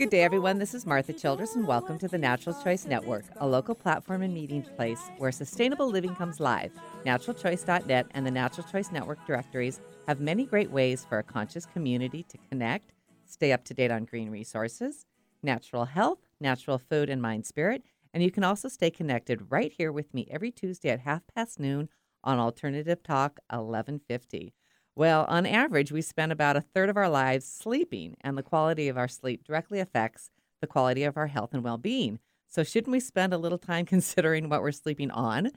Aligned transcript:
Good 0.00 0.08
day, 0.08 0.22
everyone. 0.22 0.58
This 0.58 0.72
is 0.72 0.86
Martha 0.86 1.12
Childress, 1.12 1.56
and 1.56 1.66
welcome 1.66 1.98
to 1.98 2.08
the 2.08 2.16
Natural 2.16 2.56
Choice 2.64 2.86
Network, 2.86 3.26
a 3.36 3.46
local 3.46 3.74
platform 3.74 4.22
and 4.22 4.32
meeting 4.32 4.62
place 4.62 5.10
where 5.18 5.30
sustainable 5.30 5.90
living 5.90 6.14
comes 6.14 6.40
live. 6.40 6.72
NaturalChoice.net 7.04 8.06
and 8.12 8.26
the 8.26 8.30
Natural 8.30 8.66
Choice 8.66 8.90
Network 8.90 9.18
directories 9.26 9.82
have 10.08 10.18
many 10.18 10.46
great 10.46 10.70
ways 10.70 11.04
for 11.06 11.18
a 11.18 11.22
conscious 11.22 11.66
community 11.66 12.22
to 12.30 12.38
connect, 12.48 12.94
stay 13.26 13.52
up 13.52 13.62
to 13.64 13.74
date 13.74 13.90
on 13.90 14.06
green 14.06 14.30
resources, 14.30 15.04
natural 15.42 15.84
health, 15.84 16.20
natural 16.40 16.78
food, 16.78 17.10
and 17.10 17.20
mind 17.20 17.44
spirit. 17.44 17.82
And 18.14 18.22
you 18.22 18.30
can 18.30 18.42
also 18.42 18.68
stay 18.68 18.90
connected 18.90 19.50
right 19.52 19.70
here 19.70 19.92
with 19.92 20.14
me 20.14 20.26
every 20.30 20.50
Tuesday 20.50 20.88
at 20.88 21.00
half 21.00 21.24
past 21.34 21.60
noon 21.60 21.90
on 22.24 22.38
Alternative 22.38 23.02
Talk 23.02 23.38
1150. 23.50 24.54
Well, 24.96 25.24
on 25.28 25.46
average, 25.46 25.92
we 25.92 26.02
spend 26.02 26.32
about 26.32 26.56
a 26.56 26.60
third 26.60 26.88
of 26.88 26.96
our 26.96 27.08
lives 27.08 27.46
sleeping, 27.46 28.16
and 28.20 28.36
the 28.36 28.42
quality 28.42 28.88
of 28.88 28.98
our 28.98 29.08
sleep 29.08 29.44
directly 29.44 29.80
affects 29.80 30.30
the 30.60 30.66
quality 30.66 31.04
of 31.04 31.16
our 31.16 31.28
health 31.28 31.54
and 31.54 31.64
well 31.64 31.78
being. 31.78 32.18
So, 32.48 32.64
shouldn't 32.64 32.92
we 32.92 33.00
spend 33.00 33.32
a 33.32 33.38
little 33.38 33.58
time 33.58 33.86
considering 33.94 34.48
what 34.48 34.62
we're 34.62 34.72
sleeping 34.72 35.10
on 35.10 35.50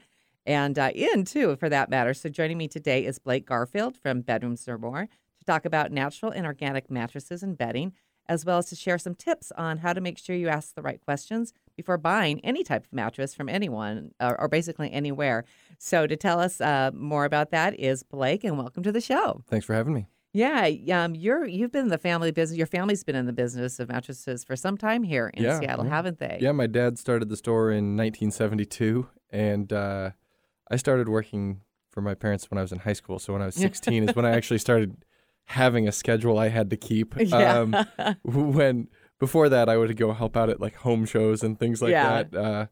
and 0.46 0.78
uh, 0.78 0.90
in, 0.94 1.24
too, 1.24 1.56
for 1.56 1.68
that 1.68 1.90
matter? 1.90 2.14
So, 2.14 2.28
joining 2.28 2.58
me 2.58 2.68
today 2.68 3.04
is 3.04 3.18
Blake 3.18 3.46
Garfield 3.46 3.96
from 3.96 4.22
Bedrooms 4.22 4.68
or 4.68 4.78
More 4.78 5.08
to 5.38 5.44
talk 5.44 5.64
about 5.64 5.92
natural 5.92 6.32
and 6.32 6.46
organic 6.46 6.90
mattresses 6.90 7.42
and 7.42 7.58
bedding, 7.58 7.92
as 8.26 8.44
well 8.44 8.58
as 8.58 8.66
to 8.66 8.76
share 8.76 8.98
some 8.98 9.14
tips 9.14 9.52
on 9.58 9.78
how 9.78 9.92
to 9.92 10.00
make 10.00 10.18
sure 10.18 10.36
you 10.36 10.48
ask 10.48 10.74
the 10.74 10.82
right 10.82 11.00
questions 11.00 11.52
before 11.76 11.98
buying 11.98 12.40
any 12.44 12.62
type 12.62 12.84
of 12.84 12.92
mattress 12.92 13.34
from 13.34 13.48
anyone 13.48 14.12
or, 14.20 14.40
or 14.40 14.48
basically 14.48 14.92
anywhere. 14.92 15.44
So, 15.78 16.06
to 16.06 16.16
tell 16.16 16.40
us 16.40 16.60
uh, 16.60 16.90
more 16.94 17.24
about 17.24 17.50
that 17.50 17.78
is 17.78 18.02
Blake, 18.02 18.44
and 18.44 18.56
welcome 18.58 18.82
to 18.82 18.92
the 18.92 19.00
show. 19.00 19.42
Thanks 19.48 19.66
for 19.66 19.74
having 19.74 19.94
me. 19.94 20.06
Yeah, 20.32 20.68
um, 20.92 21.14
you're 21.14 21.46
you've 21.46 21.70
been 21.70 21.82
in 21.82 21.88
the 21.88 21.98
family 21.98 22.32
business. 22.32 22.58
Your 22.58 22.66
family's 22.66 23.04
been 23.04 23.14
in 23.14 23.26
the 23.26 23.32
business 23.32 23.78
of 23.78 23.88
mattresses 23.88 24.42
for 24.42 24.56
some 24.56 24.76
time 24.76 25.04
here 25.04 25.30
in 25.32 25.44
Yeah, 25.44 25.60
Seattle, 25.60 25.84
yeah. 25.84 25.90
haven't 25.90 26.18
they? 26.18 26.38
Yeah, 26.40 26.50
my 26.52 26.66
dad 26.66 26.98
started 26.98 27.28
the 27.28 27.36
store 27.36 27.70
in 27.70 27.96
1972, 27.96 29.06
and 29.30 29.72
uh, 29.72 30.10
I 30.70 30.76
started 30.76 31.08
working 31.08 31.60
for 31.88 32.00
my 32.00 32.14
parents 32.14 32.50
when 32.50 32.58
I 32.58 32.62
was 32.62 32.72
in 32.72 32.80
high 32.80 32.94
school. 32.94 33.20
So 33.20 33.32
when 33.32 33.42
I 33.42 33.46
was 33.46 33.54
16 33.54 34.08
is 34.08 34.16
when 34.16 34.24
I 34.24 34.30
actually 34.36 34.58
started 34.58 34.96
having 35.44 35.86
a 35.86 35.92
schedule 35.92 36.36
I 36.36 36.48
had 36.48 36.68
to 36.70 36.76
keep. 36.76 37.14
Yeah. 37.16 37.58
Um, 37.58 37.76
when 38.24 38.88
before 39.18 39.48
that, 39.48 39.68
I 39.68 39.76
would 39.76 39.96
go 39.96 40.12
help 40.12 40.36
out 40.36 40.50
at 40.50 40.60
like 40.60 40.76
home 40.76 41.04
shows 41.06 41.42
and 41.42 41.58
things 41.58 41.80
like 41.82 41.92
Yeah. 41.92 42.22
that. 42.24 42.34
Uh, 42.36 42.66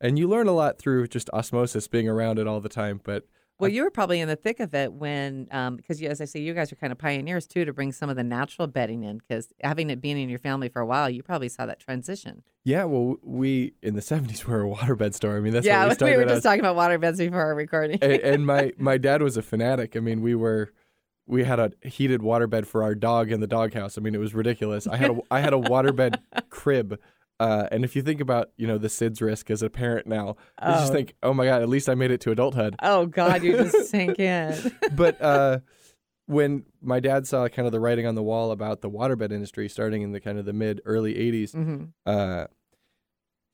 and 0.00 0.18
you 0.18 0.26
learn 0.28 0.48
a 0.48 0.52
lot 0.52 0.78
through 0.78 1.06
just 1.08 1.30
osmosis, 1.30 1.86
being 1.88 2.08
around 2.08 2.38
it 2.38 2.46
all 2.46 2.60
the 2.60 2.68
time. 2.68 3.00
But 3.04 3.24
Well, 3.60 3.70
you 3.70 3.84
were 3.84 3.90
probably 3.90 4.18
in 4.20 4.26
the 4.26 4.34
thick 4.34 4.58
of 4.58 4.74
it 4.74 4.92
when, 4.92 5.46
um, 5.52 5.76
because 5.76 6.02
you, 6.02 6.08
as 6.08 6.20
I 6.20 6.24
say, 6.24 6.40
you 6.40 6.54
guys 6.54 6.72
are 6.72 6.76
kind 6.76 6.90
of 6.92 6.98
pioneers 6.98 7.46
too 7.46 7.64
to 7.64 7.72
bring 7.72 7.92
some 7.92 8.10
of 8.10 8.16
the 8.16 8.24
natural 8.24 8.66
bedding 8.66 9.04
in. 9.04 9.18
Because 9.18 9.52
having 9.62 9.90
it 9.90 10.00
being 10.00 10.18
in 10.18 10.28
your 10.28 10.40
family 10.40 10.68
for 10.68 10.80
a 10.82 10.86
while, 10.86 11.08
you 11.08 11.22
probably 11.22 11.48
saw 11.48 11.66
that 11.66 11.78
transition. 11.78 12.42
yeah, 12.64 12.82
well, 12.84 13.16
we 13.22 13.74
in 13.82 13.94
the 13.94 14.00
70s 14.00 14.44
were 14.46 14.62
a 14.64 14.68
waterbed 14.68 15.14
store. 15.14 15.36
I 15.36 15.40
mean, 15.40 15.52
that's 15.52 15.64
yeah, 15.66 15.80
what 15.82 15.90
we 15.90 15.94
started 15.94 16.16
were 16.16 16.24
just 16.24 16.42
talking 16.42 16.60
about 16.60 16.74
water 16.74 16.98
beds 16.98 17.18
before 17.18 17.40
our 17.42 17.54
recording. 17.54 17.98
and, 18.02 18.12
and 18.12 18.46
my 18.46 18.72
my 18.78 18.98
dad 18.98 19.22
was 19.22 19.36
a 19.36 19.42
fanatic. 19.42 19.96
I 19.96 20.00
mean, 20.00 20.20
we 20.22 20.34
were 20.34 20.72
we 21.32 21.44
had 21.44 21.58
a 21.58 21.72
heated 21.82 22.20
waterbed 22.20 22.66
for 22.66 22.82
our 22.82 22.94
dog 22.94 23.32
in 23.32 23.40
the 23.40 23.46
doghouse. 23.46 23.96
I 23.98 24.00
mean, 24.00 24.14
it 24.14 24.18
was 24.18 24.34
ridiculous. 24.34 24.86
I 24.86 24.96
had 24.96 25.10
a 25.10 25.18
I 25.30 25.40
had 25.40 25.52
a 25.52 25.58
waterbed 25.58 26.18
crib. 26.50 26.98
Uh, 27.40 27.66
and 27.72 27.84
if 27.84 27.96
you 27.96 28.02
think 28.02 28.20
about, 28.20 28.50
you 28.56 28.68
know, 28.68 28.78
the 28.78 28.86
SIDS 28.88 29.20
risk 29.20 29.50
as 29.50 29.62
a 29.62 29.70
parent 29.70 30.06
now, 30.06 30.36
you 30.64 30.72
just 30.74 30.90
Oh. 30.92 30.94
think, 30.94 31.14
oh 31.24 31.34
my 31.34 31.44
God, 31.46 31.60
at 31.62 31.68
least 31.68 31.88
I 31.88 31.94
made 31.96 32.12
it 32.12 32.20
to 32.20 32.30
adulthood. 32.30 32.76
oh 32.82 33.06
God, 33.06 33.42
you 33.42 33.56
just 33.56 33.90
sink 33.90 34.20
in. 34.20 34.54
But 34.92 35.20
uh, 35.20 35.58
when 36.26 36.64
my 36.80 37.00
dad 37.00 37.26
saw 37.26 37.48
kind 37.48 37.66
of 37.66 37.72
the 37.72 37.80
writing 37.80 38.06
on 38.06 38.14
the 38.14 38.22
wall 38.22 38.52
about 38.52 38.80
the 38.80 38.88
waterbed 38.90 39.32
industry 39.32 39.68
starting 39.68 40.02
in 40.02 40.12
the 40.12 40.20
kind 40.20 40.38
of 40.38 40.44
the 40.44 40.52
mid 40.52 40.80
early 40.84 41.14
80s, 41.14 41.52
hmm 41.52 41.84
uh, 42.06 42.46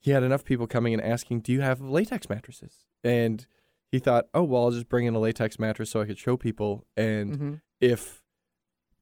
he 0.01 0.11
had 0.11 0.23
enough 0.23 0.45
people 0.45 0.65
coming 0.67 0.93
and 0.93 1.01
asking, 1.03 1.41
"Do 1.41 1.51
you 1.51 1.61
have 1.61 1.81
latex 1.81 2.29
mattresses?" 2.29 2.85
And 3.03 3.45
he 3.91 3.99
thought, 3.99 4.27
"Oh 4.33 4.43
well, 4.43 4.63
I'll 4.65 4.71
just 4.71 4.87
bring 4.87 5.05
in 5.07 5.13
a 5.15 5.19
latex 5.19 5.57
mattress 5.59 5.89
so 5.91 5.99
I 6.01 6.05
could 6.05 6.17
show 6.19 6.37
people, 6.37 6.85
and 6.95 7.35
hmm 7.35 7.53
if 7.81 8.17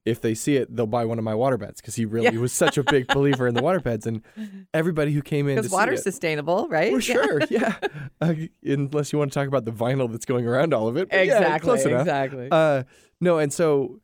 if 0.06 0.22
they 0.22 0.34
see 0.34 0.56
it, 0.56 0.74
they'll 0.74 0.88
buy 0.88 1.04
one 1.04 1.18
of 1.18 1.26
my 1.26 1.36
water 1.36 1.58
beds 1.58 1.82
Because 1.82 1.96
he 1.96 2.06
really 2.06 2.34
Yeah. 2.34 2.40
was 2.40 2.54
such 2.54 2.78
a 2.78 2.84
big 2.84 3.08
believer 3.14 3.46
in 3.46 3.54
the 3.56 3.62
water 3.62 3.82
beds. 3.82 4.08
and 4.08 4.22
everybody 4.74 5.12
who 5.12 5.22
came 5.22 5.50
in 5.50 5.56
Because 5.58 5.70
water's 5.70 6.02
sustainable, 6.04 6.70
right? 6.70 6.94
well, 6.94 7.02
Yeah. 7.02 7.14
sure, 7.14 7.42
yeah. 7.50 7.76
Uh, 8.22 8.34
unless 8.64 9.12
you 9.12 9.20
want 9.20 9.34
to 9.34 9.38
talk 9.38 9.50
about 9.50 9.66
the 9.66 9.72
vinyl 9.74 10.10
that's 10.10 10.24
going 10.26 10.48
around 10.48 10.74
all 10.74 10.88
of 10.88 10.96
it, 10.96 11.10
but 11.10 11.16
yeah, 11.18 11.24
Exactly. 11.56 11.82
enough. 11.92 12.02
exactly. 12.02 12.48
Uh, 12.50 12.84
no, 13.20 13.38
and 13.38 13.52
so 13.52 14.00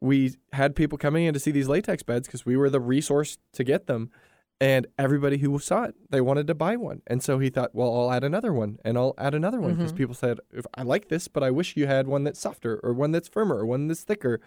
we 0.00 0.34
had 0.52 0.76
people 0.76 0.96
coming 0.96 1.24
in 1.24 1.34
to 1.34 1.40
see 1.40 1.50
these 1.50 1.66
latex 1.68 2.04
beds 2.04 2.28
because 2.28 2.46
we 2.46 2.56
were 2.56 2.70
the 2.70 2.80
resource 2.80 3.36
to 3.54 3.64
get 3.64 3.86
them. 3.88 4.10
And 4.60 4.86
everybody 4.98 5.38
who 5.38 5.58
saw 5.58 5.84
it, 5.84 5.94
they 6.10 6.20
wanted 6.20 6.46
to 6.48 6.54
buy 6.54 6.76
one. 6.76 7.00
And 7.06 7.22
so 7.22 7.38
he 7.38 7.48
thought, 7.48 7.74
well, 7.74 7.96
I'll 7.98 8.12
add 8.12 8.24
another 8.24 8.52
one 8.52 8.78
and 8.84 8.98
I'll 8.98 9.14
add 9.16 9.34
another 9.34 9.58
one 9.58 9.74
because 9.74 9.92
Mhm. 9.92 9.96
people 9.96 10.14
said, 10.14 10.38
if 10.52 10.66
I 10.74 10.82
like 10.82 11.08
this, 11.08 11.28
but 11.28 11.42
I 11.42 11.50
wish 11.50 11.76
you 11.78 11.86
had 11.86 12.06
one 12.06 12.24
that's 12.24 12.38
softer 12.40 12.78
or 12.82 12.92
one 12.92 13.10
that's 13.10 13.26
firmer 13.28 13.56
or 13.56 13.64
one 13.66 13.88
that's 13.88 14.02
thicker. 14.02 14.38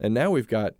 And 0.00 0.12
now 0.12 0.32
we've 0.32 0.48
got, 0.48 0.74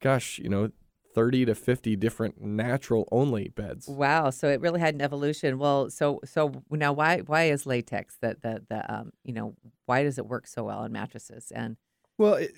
gosh, 0.00 0.38
you 0.38 0.48
know, 0.48 0.70
30 1.14 1.44
to 1.44 1.54
50 1.54 1.96
different 1.96 2.40
natural 2.40 3.06
only 3.12 3.48
beds. 3.48 3.88
Wow, 3.88 4.30
so 4.30 4.48
it 4.48 4.60
really 4.60 4.80
had 4.80 4.94
an 4.94 5.02
evolution. 5.02 5.58
Well, 5.58 5.90
so 5.90 6.20
so 6.24 6.62
now 6.70 6.92
why 6.94 7.18
why 7.18 7.44
is 7.50 7.66
latex 7.66 8.16
the 8.22 8.36
the 8.40 8.64
the 8.70 8.94
um 8.94 9.12
you 9.24 9.32
know 9.34 9.54
why 9.86 10.02
does 10.04 10.18
it 10.18 10.26
work 10.26 10.46
so 10.46 10.62
well 10.64 10.78
on 10.78 10.92
mattresses 10.92 11.50
and 11.52 11.76
Well, 12.16 12.34
it, 12.34 12.52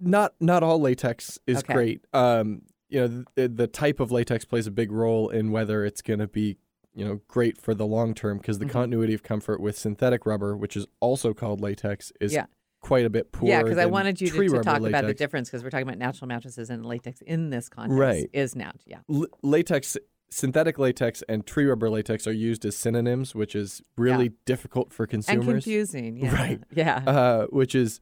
not 0.00 0.34
not 0.40 0.62
all 0.64 0.80
latex 0.80 1.38
is 1.46 1.58
Okay. 1.58 1.72
great. 1.72 2.04
Um, 2.12 2.62
you 2.94 3.00
know, 3.00 3.24
the, 3.34 3.48
the 3.48 3.66
type 3.66 3.98
of 4.00 4.10
latex 4.12 4.44
plays 4.44 4.66
a 4.66 4.70
big 4.70 4.92
role 4.92 5.28
in 5.28 5.50
whether 5.50 5.84
it's 5.84 6.00
going 6.00 6.20
to 6.20 6.28
be, 6.28 6.56
you 6.94 7.04
know, 7.04 7.20
great 7.28 7.58
for 7.60 7.74
the 7.74 7.84
long 7.86 8.14
term 8.14 8.38
because 8.38 8.60
the 8.60 8.66
Mhm. 8.66 8.70
continuity 8.70 9.14
of 9.14 9.22
comfort 9.22 9.60
with 9.60 9.76
synthetic 9.76 10.24
rubber, 10.26 10.56
which 10.56 10.76
is 10.76 10.86
also 11.00 11.34
called 11.34 11.60
latex, 11.60 12.12
is 12.20 12.32
Yeah. 12.32 12.46
quite 12.80 13.04
a 13.04 13.10
bit 13.10 13.32
poorer. 13.32 13.50
yeah 13.50 13.62
because 13.62 13.78
I 13.78 13.86
wanted 13.86 14.20
you 14.20 14.28
to, 14.28 14.48
to 14.48 14.60
talk 14.62 14.80
about 14.82 15.06
the 15.06 15.14
difference 15.14 15.48
because 15.48 15.64
we're 15.64 15.70
talking 15.70 15.88
about 15.88 15.98
natural 15.98 16.28
mattresses 16.28 16.70
and 16.70 16.84
latex 16.86 17.20
in 17.22 17.50
this 17.50 17.68
context 17.68 17.98
Right. 17.98 18.30
is 18.32 18.54
nat 18.54 18.76
yeah 18.86 18.98
L- 19.10 19.26
latex, 19.42 19.96
synthetic 20.30 20.78
latex, 20.78 21.22
and 21.28 21.46
tree 21.46 21.64
rubber 21.64 21.88
latex 21.90 22.26
are 22.26 22.32
used 22.32 22.64
as 22.66 22.76
synonyms, 22.76 23.34
which 23.34 23.56
is 23.56 23.82
really 23.96 24.32
difficult 24.44 24.92
for 24.92 25.06
consumers. 25.06 25.46
and 25.46 25.54
confusing 25.54 26.16
yeah 26.18 26.34
Right. 26.34 26.60
yeah 26.74 27.02
uh, 27.06 27.46
which 27.46 27.74
is 27.74 28.00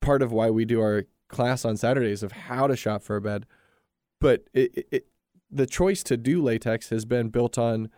part 0.00 0.22
of 0.22 0.32
why 0.32 0.50
we 0.50 0.64
do 0.64 0.80
our 0.80 1.04
class 1.28 1.64
on 1.66 1.76
Saturdays 1.76 2.22
of 2.22 2.32
how 2.32 2.66
to 2.66 2.74
shop 2.76 3.02
for 3.02 3.16
a 3.16 3.20
bed. 3.20 3.44
But 4.20 4.44
it, 4.52 4.86
it, 4.90 5.06
the 5.50 5.66
choice 5.66 6.02
to 6.04 6.16
do 6.16 6.42
latex 6.42 6.88
has 6.90 7.04
been 7.04 7.28
built 7.28 7.56
on 7.58 7.90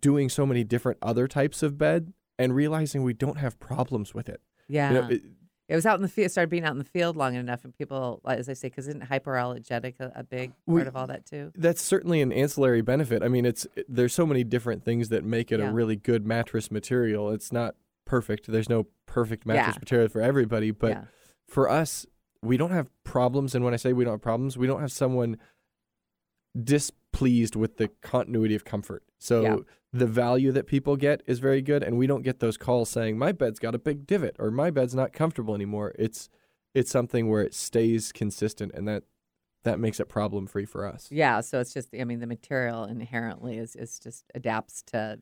doing 0.00 0.28
so 0.28 0.44
many 0.46 0.64
different 0.64 0.98
other 1.02 1.26
types 1.28 1.62
of 1.62 1.78
bed 1.78 2.12
and 2.38 2.54
realizing 2.54 3.02
we 3.02 3.14
don't 3.14 3.38
have 3.38 3.58
problems 3.58 4.12
with 4.14 4.28
it. 4.28 4.40
yeah 4.68 4.90
You 4.90 5.00
know, 5.00 5.08
it- 5.08 5.22
it 5.68 5.74
was 5.74 5.84
out 5.84 5.96
in 5.96 6.02
the 6.02 6.08
field 6.08 6.30
started 6.30 6.48
being 6.48 6.62
out 6.64 6.70
in 6.70 6.78
the 6.78 6.84
field 6.84 7.16
long 7.16 7.34
enough 7.34 7.64
and 7.64 7.76
people 7.76 8.20
as 8.24 8.48
I 8.48 8.52
say 8.52 8.68
because 8.68 8.86
isn't 8.86 9.02
hyperallergenic 9.02 9.98
a, 9.98 10.12
a 10.14 10.22
big 10.22 10.52
We- 10.64 10.76
part 10.82 10.86
of 10.86 10.94
all 10.94 11.08
that 11.08 11.26
too 11.26 11.50
that's 11.56 11.82
certainly 11.82 12.20
an 12.20 12.30
ancillary 12.30 12.82
benefit. 12.82 13.20
I 13.24 13.28
mean, 13.28 13.44
it's 13.44 13.66
there's 13.88 14.12
so 14.14 14.26
many 14.26 14.44
different 14.44 14.84
things 14.84 15.08
that 15.08 15.24
make 15.24 15.50
it 15.50 15.58
Yeah. 15.58 15.70
a 15.70 15.72
really 15.72 15.96
good 15.96 16.24
mattress 16.24 16.70
material. 16.70 17.30
It's 17.32 17.50
not 17.52 17.74
perfect. 18.04 18.46
There's 18.46 18.68
no 18.68 18.86
perfect 19.06 19.44
mattress 19.44 19.74
Yeah. 19.74 19.80
material 19.80 20.08
for 20.08 20.20
everybody, 20.20 20.70
but 20.70 20.90
yeah 20.90 21.04
for 21.48 21.68
us, 21.68 22.06
we 22.46 22.56
don't 22.56 22.70
have 22.70 22.88
problems. 23.04 23.54
And 23.54 23.64
when 23.64 23.74
I 23.74 23.76
say 23.76 23.92
we 23.92 24.04
don't 24.04 24.14
have 24.14 24.22
problems, 24.22 24.56
we 24.56 24.66
don't 24.66 24.80
have 24.80 24.92
someone 24.92 25.36
displeased 26.60 27.56
with 27.56 27.76
the 27.76 27.88
continuity 28.00 28.54
of 28.54 28.64
comfort. 28.64 29.02
So 29.18 29.42
Yeah. 29.42 29.56
the 29.92 30.06
value 30.06 30.52
that 30.52 30.66
people 30.66 30.96
get 30.96 31.22
is 31.26 31.38
very 31.38 31.62
good, 31.62 31.82
and 31.82 31.96
we 31.98 32.06
don't 32.06 32.22
get 32.22 32.40
those 32.40 32.56
calls 32.56 32.88
saying 32.90 33.18
my 33.18 33.32
bed's 33.32 33.58
got 33.58 33.74
a 33.74 33.78
big 33.78 34.06
divot 34.06 34.36
or 34.38 34.50
my 34.50 34.70
bed's 34.70 34.94
not 34.94 35.12
comfortable 35.12 35.54
anymore. 35.54 35.94
It's 35.98 36.28
it's 36.74 36.90
something 36.90 37.30
where 37.30 37.42
it 37.42 37.54
stays 37.54 38.12
consistent, 38.12 38.72
and 38.74 38.86
that 38.86 39.04
that 39.64 39.80
makes 39.80 39.98
it 39.98 40.08
problem 40.08 40.46
free 40.46 40.66
for 40.66 40.86
us. 40.86 41.08
Yeah, 41.10 41.40
so 41.40 41.58
it's 41.60 41.72
just 41.72 41.88
I 41.98 42.04
mean 42.04 42.20
the 42.20 42.26
material 42.26 42.84
inherently 42.84 43.56
is 43.58 43.74
is 43.76 43.98
just 43.98 44.24
adapts 44.34 44.82
to 44.88 45.18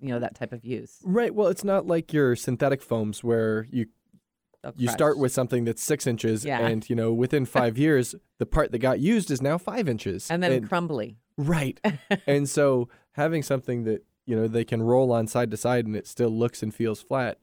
you 0.00 0.08
know 0.08 0.18
that 0.18 0.34
type 0.34 0.52
of 0.52 0.64
use. 0.64 0.98
Right. 1.04 1.34
Well, 1.34 1.48
it's 1.48 1.64
not 1.64 1.86
like 1.86 2.12
your 2.12 2.34
synthetic 2.36 2.82
foams 2.82 3.22
where 3.22 3.66
you 3.70 3.86
you 4.76 4.88
start 4.88 5.18
with 5.18 5.32
something 5.32 5.64
that's 5.64 5.82
six 5.82 6.06
inches, 6.06 6.44
Yeah. 6.44 6.66
and 6.66 6.88
you 6.88 6.96
know 6.96 7.12
within 7.12 7.44
five 7.58 7.76
years 7.78 8.14
the 8.38 8.46
part 8.46 8.72
that 8.72 8.78
got 8.78 9.00
used 9.00 9.30
is 9.30 9.40
now 9.42 9.58
five 9.58 9.88
inches, 9.88 10.30
and 10.30 10.42
then 10.42 10.66
crumbly. 10.66 11.18
Right. 11.36 11.78
and 12.26 12.48
so 12.48 12.88
having 13.12 13.42
something 13.42 13.84
that, 13.84 14.04
you 14.24 14.34
know, 14.34 14.48
they 14.48 14.64
can 14.64 14.82
roll 14.82 15.12
on 15.12 15.26
side 15.26 15.50
to 15.50 15.56
side 15.56 15.86
and 15.86 15.94
it 15.94 16.06
still 16.06 16.30
looks 16.30 16.62
and 16.62 16.74
feels 16.74 17.02
flat 17.02 17.38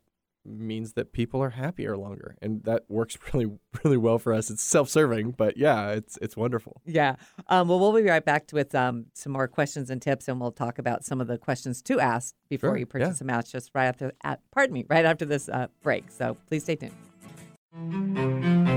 means 0.46 0.94
that 0.94 1.14
people 1.14 1.42
are 1.42 1.52
happier 1.52 1.96
longer. 1.96 2.36
And 2.42 2.64
that 2.64 2.84
works 2.90 3.18
really, 3.34 3.52
really 3.84 3.98
well 3.98 4.18
for 4.20 4.34
us. 4.34 4.50
It's 4.50 4.64
self 4.64 4.90
serving, 4.90 5.32
but 5.32 5.58
yeah, 5.58 5.92
it's 5.92 6.18
it's 6.22 6.36
wonderful. 6.36 6.82
Yeah. 6.86 7.16
Um, 7.48 7.68
well, 7.68 7.80
we'll 7.80 7.94
be 7.94 8.02
right 8.10 8.26
back 8.26 8.50
with 8.52 8.74
um, 8.76 9.06
some 9.14 9.32
more 9.32 9.48
questions 9.48 9.90
and 9.90 10.02
tips, 10.02 10.28
and 10.28 10.42
we'll 10.42 10.52
talk 10.52 10.80
about 10.80 11.06
some 11.06 11.22
of 11.22 11.28
the 11.28 11.38
questions 11.38 11.82
to 11.84 12.00
ask 12.00 12.36
before 12.50 12.72
Sure, 12.72 12.78
you 12.78 12.86
purchase 12.86 13.20
yeah. 13.22 13.24
a 13.24 13.28
mattress 13.28 13.52
just 13.52 13.72
right 13.74 13.86
after, 13.86 14.12
at, 14.24 14.40
pardon 14.52 14.74
me, 14.74 14.86
right 14.90 15.06
after 15.06 15.24
this 15.26 15.48
uh, 15.50 15.68
break. 15.82 16.12
So 16.12 16.36
please 16.50 16.64
stay 16.64 16.76
tuned. 16.76 16.94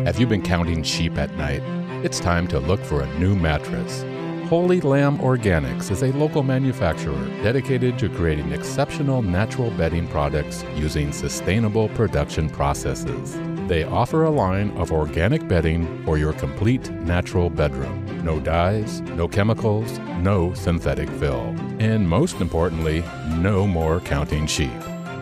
Have 0.06 0.19
you 0.19 0.26
been 0.26 0.40
counting 0.40 0.82
sheep 0.82 1.19
at 1.19 1.37
night? 1.37 1.62
It's 2.02 2.19
time 2.19 2.46
to 2.48 2.58
look 2.58 2.81
for 2.81 3.02
a 3.02 3.19
new 3.19 3.34
mattress. 3.34 4.04
Holy 4.48 4.81
Lamb 4.81 5.19
Organics 5.19 5.90
is 5.90 6.02
a 6.02 6.12
local 6.12 6.43
manufacturer 6.43 7.26
dedicated 7.43 7.98
to 7.98 8.08
creating 8.08 8.52
exceptional 8.52 9.20
natural 9.20 9.70
bedding 9.72 10.08
products 10.08 10.64
using 10.76 11.12
sustainable 11.12 11.88
production 11.90 12.48
processes. 12.48 13.37
They 13.69 13.84
offer 13.84 14.22
a 14.22 14.31
line 14.31 14.70
of 14.78 14.93
organic 14.93 15.46
bedding 15.46 16.04
for 16.04 16.16
your 16.16 16.32
complete 16.32 16.88
natural 16.93 17.50
bedroom. 17.50 18.25
No 18.25 18.40
dyes, 18.40 19.02
no 19.02 19.28
chemicals, 19.28 19.98
no 20.20 20.54
synthetic 20.54 21.10
fill. 21.10 21.54
And 21.81 22.08
most 22.08 22.40
importantly, 22.40 23.02
no 23.34 23.66
more 23.66 24.00
counting 24.00 24.46
sheep. 24.46 24.70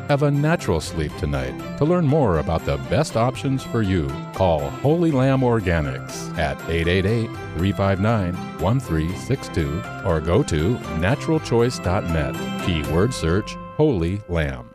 Have 0.09 0.23
a 0.23 0.31
natural 0.31 0.83
sleep 0.83 1.17
tonight. 1.17 1.55
To 1.79 1.87
learn 1.87 2.07
more 2.07 2.39
about 2.39 2.67
the 2.67 2.77
best 2.91 3.17
options 3.17 3.63
for 3.63 3.81
you, 3.81 4.07
call 4.35 4.69
Holy 4.69 5.11
Lamb 5.11 5.41
Organics 5.41 6.37
at 6.37 6.61
888 6.69 7.27
359 7.57 8.35
1362 8.61 9.83
or 10.05 10.21
go 10.21 10.43
to 10.43 10.77
naturalchoice.net. 11.01 12.67
Keyword 12.67 13.15
search 13.15 13.55
Holy 13.77 14.21
Lamb. 14.29 14.75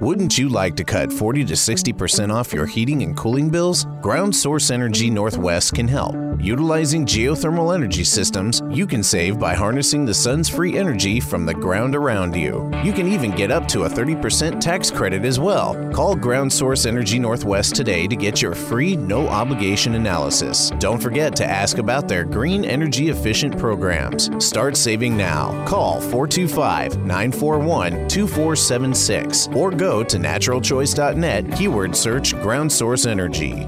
Wouldn't 0.00 0.38
you 0.38 0.48
like 0.48 0.76
to 0.76 0.84
cut 0.84 1.12
40 1.12 1.44
to 1.44 1.52
60% 1.52 2.32
off 2.32 2.54
your 2.54 2.64
heating 2.64 3.02
and 3.02 3.14
cooling 3.14 3.50
bills? 3.50 3.84
Ground 4.00 4.34
Source 4.34 4.70
Energy 4.70 5.10
Northwest 5.10 5.74
can 5.74 5.86
help. 5.86 6.16
Utilizing 6.40 7.04
geothermal 7.04 7.74
energy 7.74 8.02
systems, 8.02 8.62
you 8.70 8.86
can 8.86 9.02
save 9.02 9.38
by 9.38 9.52
harnessing 9.52 10.06
the 10.06 10.14
sun's 10.14 10.48
free 10.48 10.78
energy 10.78 11.20
from 11.20 11.44
the 11.44 11.52
ground 11.52 11.94
around 11.94 12.34
you. 12.34 12.70
You 12.82 12.94
can 12.94 13.08
even 13.08 13.30
get 13.32 13.50
up 13.50 13.68
to 13.68 13.82
a 13.82 13.90
30% 13.90 14.58
tax 14.58 14.90
credit 14.90 15.26
as 15.26 15.38
well. 15.38 15.76
Call 15.92 16.16
Ground 16.16 16.50
Source 16.50 16.86
Energy 16.86 17.18
Northwest 17.18 17.74
today 17.74 18.06
to 18.06 18.16
get 18.16 18.40
your 18.40 18.54
free, 18.54 18.96
no 18.96 19.28
obligation 19.28 19.96
analysis. 19.96 20.70
Don't 20.78 21.02
forget 21.02 21.36
to 21.36 21.44
ask 21.44 21.76
about 21.76 22.08
their 22.08 22.24
green 22.24 22.64
energy 22.64 23.10
efficient 23.10 23.58
programs. 23.58 24.30
Start 24.42 24.78
saving 24.78 25.14
now. 25.14 25.62
Call 25.66 26.00
425 26.00 27.04
941 27.04 28.08
2476 28.08 29.48
or 29.48 29.70
go 29.70 29.89
to 29.90 30.18
naturalchoice.net, 30.18 31.56
keyword 31.56 31.96
search 31.96 32.32
Ground 32.40 32.70
Source 32.70 33.06
Energy. 33.06 33.66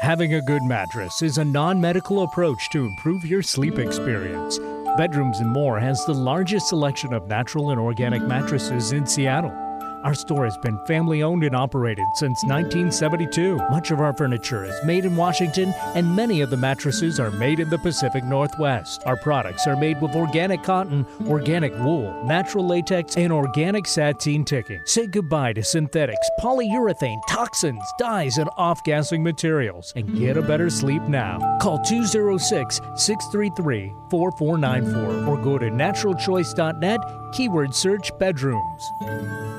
Having 0.00 0.34
a 0.34 0.42
good 0.42 0.62
mattress 0.62 1.20
is 1.20 1.38
a 1.38 1.44
non 1.44 1.80
medical 1.80 2.22
approach 2.22 2.70
to 2.70 2.86
improve 2.86 3.24
your 3.24 3.42
sleep 3.42 3.80
experience. 3.80 4.60
Bedrooms 4.96 5.40
and 5.40 5.50
More 5.50 5.80
has 5.80 6.04
the 6.06 6.14
largest 6.14 6.68
selection 6.68 7.12
of 7.12 7.26
natural 7.26 7.70
and 7.70 7.80
organic 7.80 8.22
mattresses 8.22 8.92
in 8.92 9.04
Seattle. 9.04 9.65
Our 10.06 10.14
store 10.14 10.44
has 10.44 10.56
been 10.56 10.78
family 10.86 11.24
owned 11.24 11.42
and 11.42 11.56
operated 11.56 12.06
since 12.14 12.44
1972. 12.44 13.56
Much 13.72 13.90
of 13.90 13.98
our 13.98 14.12
furniture 14.12 14.64
is 14.64 14.84
made 14.84 15.04
in 15.04 15.16
Washington, 15.16 15.74
and 15.96 16.14
many 16.14 16.42
of 16.42 16.50
the 16.50 16.56
mattresses 16.56 17.18
are 17.18 17.32
made 17.32 17.58
in 17.58 17.68
the 17.70 17.78
Pacific 17.78 18.22
Northwest. 18.22 19.02
Our 19.04 19.16
products 19.16 19.66
are 19.66 19.74
made 19.74 20.00
with 20.00 20.14
organic 20.14 20.62
cotton, 20.62 21.04
organic 21.26 21.76
wool, 21.80 22.22
natural 22.24 22.64
latex, 22.64 23.16
and 23.16 23.32
organic 23.32 23.84
sateen 23.88 24.44
ticking. 24.44 24.80
Say 24.84 25.08
goodbye 25.08 25.54
to 25.54 25.64
synthetics, 25.64 26.30
polyurethane, 26.38 27.18
toxins, 27.28 27.82
dyes, 27.98 28.38
and 28.38 28.48
off 28.56 28.84
gassing 28.84 29.24
materials, 29.24 29.92
and 29.96 30.16
get 30.16 30.36
a 30.36 30.42
better 30.42 30.70
sleep 30.70 31.02
now. 31.08 31.58
Call 31.60 31.80
206 31.80 32.80
633 32.94 33.92
4494 34.08 35.28
or 35.28 35.36
go 35.42 35.58
to 35.58 35.66
naturalchoice.net, 35.66 37.00
keyword 37.32 37.74
search 37.74 38.16
bedrooms. 38.20 39.55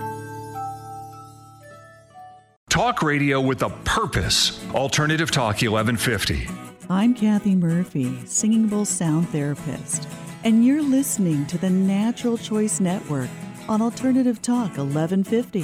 Talk 2.77 3.01
radio 3.01 3.41
with 3.41 3.63
a 3.63 3.69
purpose. 3.85 4.63
Alternative 4.75 5.31
Talk 5.31 5.63
1150. 5.63 6.47
I'm 6.91 7.15
Kathy 7.15 7.55
Murphy, 7.55 8.23
singing 8.27 8.67
bowl 8.67 8.85
sound 8.85 9.27
therapist, 9.29 10.07
and 10.43 10.63
you're 10.63 10.83
listening 10.83 11.47
to 11.47 11.57
the 11.57 11.71
Natural 11.71 12.37
Choice 12.37 12.79
Network 12.79 13.31
on 13.67 13.81
Alternative 13.81 14.39
Talk 14.43 14.77
1150. 14.77 15.61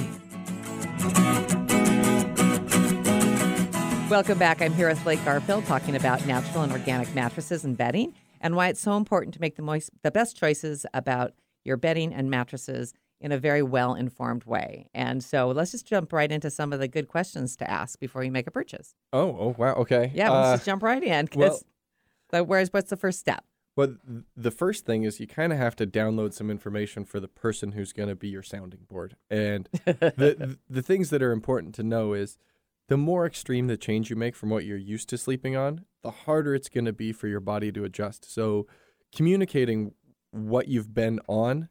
Welcome 4.10 4.36
back. 4.36 4.60
I'm 4.60 4.72
here 4.72 4.88
with 4.88 5.00
Blake 5.04 5.24
Garfield 5.24 5.66
talking 5.66 5.94
about 5.94 6.26
natural 6.26 6.64
and 6.64 6.72
organic 6.72 7.14
mattresses 7.14 7.64
and 7.64 7.76
bedding 7.76 8.12
and 8.40 8.56
why 8.56 8.66
it's 8.66 8.80
so 8.80 8.96
important 8.96 9.34
to 9.34 9.40
make 9.40 9.54
the, 9.54 9.62
moist, 9.62 9.90
the 10.02 10.10
best 10.10 10.36
choices 10.36 10.84
about 10.92 11.30
your 11.64 11.76
bedding 11.76 12.12
and 12.12 12.28
mattresses 12.28 12.92
in 13.24 13.32
a 13.32 13.38
very 13.38 13.62
well 13.62 13.94
informed 13.94 14.44
way. 14.44 14.86
And 14.92 15.24
so 15.24 15.48
let's 15.48 15.70
just 15.70 15.86
jump 15.86 16.12
right 16.12 16.30
into 16.30 16.50
some 16.50 16.74
of 16.74 16.78
the 16.78 16.86
good 16.86 17.08
questions 17.08 17.56
to 17.56 17.68
ask 17.68 17.98
before 17.98 18.22
you 18.22 18.30
make 18.30 18.46
a 18.46 18.50
purchase. 18.50 18.94
Oh, 19.14 19.28
oh 19.40 19.54
wow, 19.56 19.72
okay. 19.76 20.12
Yeah, 20.14 20.30
Uh, 20.30 20.34
let's 20.42 20.52
just 20.58 20.66
jump 20.66 20.82
right 20.82 21.02
in. 21.02 21.28
well- 21.34 21.58
where's 22.30 22.70
what's 22.70 22.90
the 22.90 22.96
first 22.98 23.18
step? 23.20 23.42
Well, 23.76 23.96
the 24.36 24.50
first 24.50 24.84
thing 24.84 25.04
is 25.04 25.18
you 25.20 25.26
kind 25.26 25.52
of 25.52 25.58
have 25.58 25.74
to 25.76 25.86
download 25.86 26.34
some 26.34 26.50
information 26.50 27.04
for 27.06 27.18
the 27.18 27.26
person 27.26 27.72
who's 27.72 27.92
going 27.94 28.08
to 28.10 28.14
be 28.14 28.28
your 28.28 28.42
sounding 28.42 28.80
board. 28.88 29.16
And 29.30 29.68
the 29.86 30.58
the 30.68 30.82
things 30.82 31.08
that 31.10 31.22
are 31.22 31.32
important 31.32 31.74
to 31.76 31.82
know 31.82 32.12
is 32.12 32.36
the 32.88 32.98
more 32.98 33.24
extreme 33.24 33.68
the 33.68 33.78
change 33.78 34.10
you 34.10 34.16
make 34.16 34.36
from 34.36 34.50
what 34.50 34.66
you're 34.66 34.76
used 34.76 35.08
to 35.08 35.18
sleeping 35.18 35.56
on, 35.56 35.86
the 36.02 36.10
harder 36.10 36.54
it's 36.54 36.68
going 36.68 36.84
to 36.84 36.92
be 36.92 37.10
for 37.12 37.26
your 37.26 37.40
body 37.40 37.72
to 37.72 37.84
adjust. 37.84 38.30
So 38.30 38.66
communicating 39.16 39.94
what 40.30 40.68
you've 40.68 40.92
been 40.92 41.20
on 41.26 41.68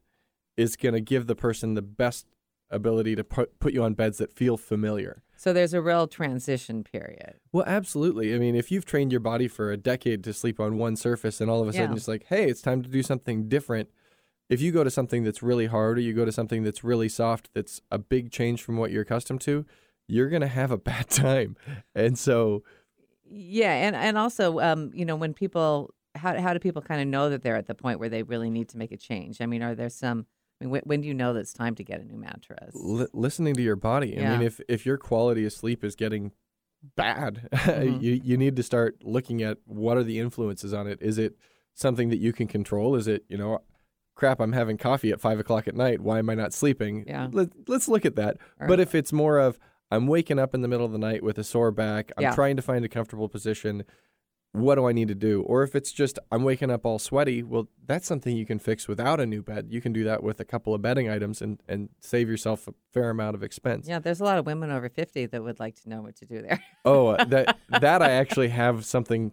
is 0.57 0.75
going 0.75 0.93
to 0.93 1.01
give 1.01 1.27
the 1.27 1.35
person 1.35 1.73
the 1.73 1.81
best 1.81 2.25
ability 2.69 3.15
to 3.15 3.23
put, 3.23 3.59
put 3.59 3.73
you 3.73 3.83
on 3.83 3.93
beds 3.93 4.17
that 4.17 4.31
feel 4.33 4.57
familiar. 4.57 5.21
So 5.35 5.51
there's 5.53 5.73
a 5.73 5.81
real 5.81 6.07
transition 6.07 6.83
period. 6.83 7.35
Well, 7.51 7.65
absolutely. 7.67 8.33
I 8.33 8.39
mean, 8.39 8.55
if 8.55 8.71
you've 8.71 8.85
trained 8.85 9.11
your 9.11 9.19
body 9.19 9.47
for 9.47 9.71
a 9.71 9.77
decade 9.77 10.23
to 10.23 10.33
sleep 10.33 10.59
on 10.59 10.77
one 10.77 10.95
surface 10.95 11.41
and 11.41 11.51
all 11.51 11.61
of 11.61 11.67
a 11.67 11.73
sudden 11.73 11.91
Yeah. 11.91 11.95
it's 11.97 12.07
like, 12.07 12.25
hey, 12.29 12.49
it's 12.49 12.61
time 12.61 12.81
to 12.81 12.89
do 12.89 13.03
something 13.03 13.47
different. 13.49 13.89
If 14.49 14.61
you 14.61 14.71
go 14.71 14.83
to 14.83 14.89
something 14.91 15.23
that's 15.23 15.43
really 15.43 15.65
hard 15.67 15.97
or 15.97 16.01
you 16.01 16.13
go 16.13 16.25
to 16.25 16.31
something 16.31 16.63
that's 16.63 16.83
really 16.83 17.09
soft, 17.09 17.49
that's 17.53 17.81
a 17.91 17.97
big 17.97 18.31
change 18.31 18.61
from 18.63 18.77
what 18.77 18.91
you're 18.91 19.01
accustomed 19.03 19.41
to, 19.41 19.65
you're 20.07 20.29
going 20.29 20.41
to 20.41 20.47
have 20.47 20.71
a 20.71 20.77
bad 20.91 21.09
time. 21.09 21.55
And 21.93 22.17
so, 22.17 22.63
Yeah, 23.25 23.73
and 23.73 23.95
and 23.95 24.17
also, 24.17 24.59
um, 24.59 24.91
you 24.93 25.05
know, 25.05 25.15
when 25.15 25.33
people, 25.33 25.93
how 26.15 26.39
how 26.39 26.53
do 26.53 26.59
people 26.59 26.81
kind 26.81 27.01
of 27.01 27.07
know 27.07 27.29
that 27.29 27.41
they're 27.41 27.55
at 27.55 27.67
the 27.67 27.75
point 27.75 27.99
where 27.99 28.09
they 28.09 28.23
really 28.23 28.49
need 28.49 28.69
to 28.69 28.77
make 28.77 28.91
a 28.91 28.97
change? 28.97 29.41
I 29.41 29.45
mean, 29.45 29.61
are 29.63 29.75
there 29.75 29.89
some? 29.89 30.25
I 30.63 30.65
mean, 30.65 30.71
when, 30.71 30.81
when 30.85 31.01
do 31.01 31.07
you 31.07 31.13
know 31.13 31.33
that 31.33 31.41
it's 31.41 31.53
time 31.53 31.75
to 31.75 31.83
get 31.83 31.99
a 31.99 32.05
new 32.05 32.15
mattress? 32.17 32.73
li- 32.73 33.07
listening 33.13 33.53
to 33.55 33.61
your 33.61 33.75
body. 33.75 34.17
I 34.19 34.29
mean, 34.37 34.41
if 34.41 34.61
if 34.69 34.85
your 34.85 34.97
quality 34.97 35.45
of 35.45 35.51
sleep 35.53 35.83
is 35.83 35.95
getting 35.95 36.31
bad, 36.95 37.49
Mhm. 37.53 38.01
you 38.01 38.21
you 38.23 38.37
need 38.37 38.55
to 38.55 38.63
start 38.63 38.97
looking 39.03 39.41
at 39.41 39.57
what 39.65 39.97
are 39.97 40.03
the 40.03 40.19
influences 40.19 40.73
on 40.73 40.87
it. 40.87 40.99
Is 41.01 41.17
it 41.17 41.35
something 41.73 42.09
that 42.09 42.17
you 42.19 42.31
can 42.33 42.47
control? 42.47 42.95
Is 42.95 43.07
it 43.07 43.25
you 43.27 43.37
know, 43.37 43.59
crap? 44.15 44.39
I'm 44.39 44.53
having 44.53 44.77
coffee 44.77 45.11
at 45.11 45.19
five 45.19 45.39
o'clock 45.39 45.67
at 45.67 45.75
night. 45.75 45.99
Why 46.01 46.19
am 46.19 46.29
I 46.29 46.35
not 46.35 46.53
sleeping? 46.53 47.03
Yeah. 47.07 47.27
Let, 47.31 47.49
let's 47.67 47.87
look 47.89 48.05
at 48.05 48.15
that. 48.15 48.37
Or- 48.59 48.67
But 48.67 48.79
if 48.79 48.95
it's 48.95 49.11
more 49.11 49.39
of 49.39 49.59
I'm 49.91 50.07
waking 50.07 50.39
up 50.39 50.55
in 50.55 50.61
the 50.61 50.67
middle 50.67 50.85
of 50.85 50.91
the 50.91 50.97
night 50.97 51.23
with 51.23 51.37
a 51.37 51.43
sore 51.43 51.71
back, 51.71 52.11
I'm 52.17 52.23
Yeah. 52.23 52.33
trying 52.35 52.55
to 52.55 52.61
find 52.61 52.83
a 52.85 52.89
comfortable 52.89 53.27
position. 53.29 53.83
What 54.53 54.75
do 54.75 54.87
I 54.87 54.91
need 54.91 55.07
to 55.07 55.15
do? 55.15 55.41
Or 55.41 55.63
if 55.63 55.75
it's 55.75 55.91
just 55.91 56.19
I'm 56.31 56.43
waking 56.43 56.69
up 56.69 56.85
all 56.85 56.99
sweaty, 56.99 57.41
well, 57.43 57.67
that's 57.85 58.07
something 58.07 58.37
you 58.37 58.45
can 58.45 58.59
fix 58.59 58.87
without 58.87 59.19
a 59.19 59.25
new 59.25 59.41
bed. 59.41 59.67
You 59.69 59.81
can 59.81 59.93
do 59.93 60.03
that 60.05 60.23
with 60.23 60.39
a 60.39 60.45
couple 60.45 60.73
of 60.73 60.81
bedding 60.81 61.09
items 61.09 61.41
and, 61.41 61.59
and 61.67 61.89
save 61.99 62.29
yourself 62.29 62.67
a 62.67 62.73
fair 62.91 63.09
amount 63.09 63.35
of 63.35 63.43
expense. 63.43 63.87
Yeah, 63.87 63.99
there's 63.99 64.21
a 64.21 64.23
lot 64.23 64.37
of 64.37 64.45
women 64.45 64.71
over 64.71 64.89
50 64.89 65.25
that 65.25 65.43
would 65.43 65.59
like 65.59 65.81
to 65.81 65.89
know 65.89 66.01
what 66.01 66.15
to 66.17 66.25
do 66.25 66.41
there. 66.41 66.63
Oh, 66.85 67.07
uh, 67.07 67.23
that 67.25 67.57
that 67.81 68.01
I 68.01 68.11
actually 68.11 68.49
have 68.49 68.85
something 68.85 69.31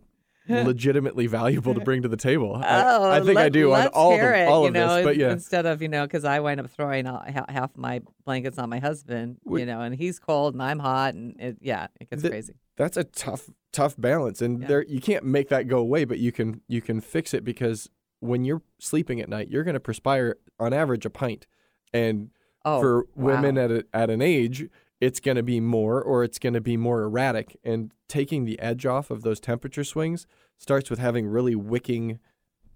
legitimately 0.65 1.27
valuable 1.27 1.75
to 1.75 1.81
bring 1.81 2.03
to 2.03 2.09
the 2.09 2.17
table. 2.17 2.57
I, 2.57 2.83
oh, 2.85 3.11
I 3.11 3.21
think 3.21 3.39
I 3.39 3.49
do 3.49 3.73
on 3.73 3.89
all 3.89 4.13
of, 4.15 4.21
it, 4.21 4.49
all 4.49 4.63
you 4.63 4.69
of 4.69 4.75
know, 4.75 4.95
this. 4.97 5.05
But 5.05 5.17
yeah, 5.17 5.33
instead 5.33 5.67
of 5.67 5.81
you 5.83 5.89
know, 5.89 6.05
because 6.07 6.25
I 6.25 6.41
wind 6.41 6.61
up 6.61 6.71
throwing 6.71 7.07
all, 7.07 7.23
ha- 7.33 7.47
half 7.49 7.77
my 7.77 8.01
blankets 8.25 8.59
on 8.59 8.69
my 8.71 8.79
husband, 8.79 9.39
Would- 9.45 9.61
you 9.61 9.67
know, 9.67 9.81
and 9.81 9.95
he's 9.95 10.19
cold 10.19 10.55
and 10.55 10.63
I'm 10.63 10.79
hot, 10.79 11.15
and 11.15 11.41
it, 11.41 11.57
yeah, 11.61 11.87
it 12.01 12.11
gets 12.11 12.23
The- 12.23 12.31
crazy. 12.31 12.55
that's 12.77 12.97
a 12.97 13.05
tough 13.05 13.49
tough 13.73 13.95
balance, 13.99 14.43
and 14.43 14.63
Yeah. 14.63 14.69
there 14.69 14.85
you 14.85 15.01
can't 15.01 15.25
make 15.25 15.49
that 15.51 15.69
go 15.69 15.79
away, 15.79 16.05
but 16.05 16.19
you 16.19 16.33
can 16.33 16.61
you 16.69 16.81
can 16.81 17.01
fix 17.01 17.33
it 17.35 17.45
because 17.45 17.89
when 18.21 18.45
you're 18.45 18.63
sleeping 18.79 19.21
at 19.21 19.29
night, 19.29 19.49
you're 19.49 19.65
going 19.65 19.75
to 19.75 19.81
perspire 19.81 20.37
on 20.59 20.73
average 20.73 21.07
a 21.07 21.11
pint, 21.11 21.47
and 21.93 22.31
Oh, 22.63 22.79
for 22.83 23.07
women 23.15 23.57
at 23.57 23.71
a, 23.71 23.87
at 23.95 24.11
an 24.11 24.21
age, 24.21 24.69
it's 25.01 25.21
going 25.21 25.37
to 25.37 25.43
be 25.43 25.61
more 25.61 26.03
or 26.03 26.23
it's 26.25 26.39
going 26.39 26.53
to 26.55 26.61
be 26.61 26.77
more 26.77 27.03
erratic. 27.03 27.57
And 27.65 27.93
taking 28.09 28.45
the 28.45 28.59
edge 28.61 28.85
off 28.87 29.11
of 29.11 29.23
those 29.23 29.41
temperature 29.41 29.85
swings 29.85 30.27
starts 30.59 30.91
with 30.91 30.99
having 30.99 31.27
really 31.27 31.55
wicking, 31.55 32.19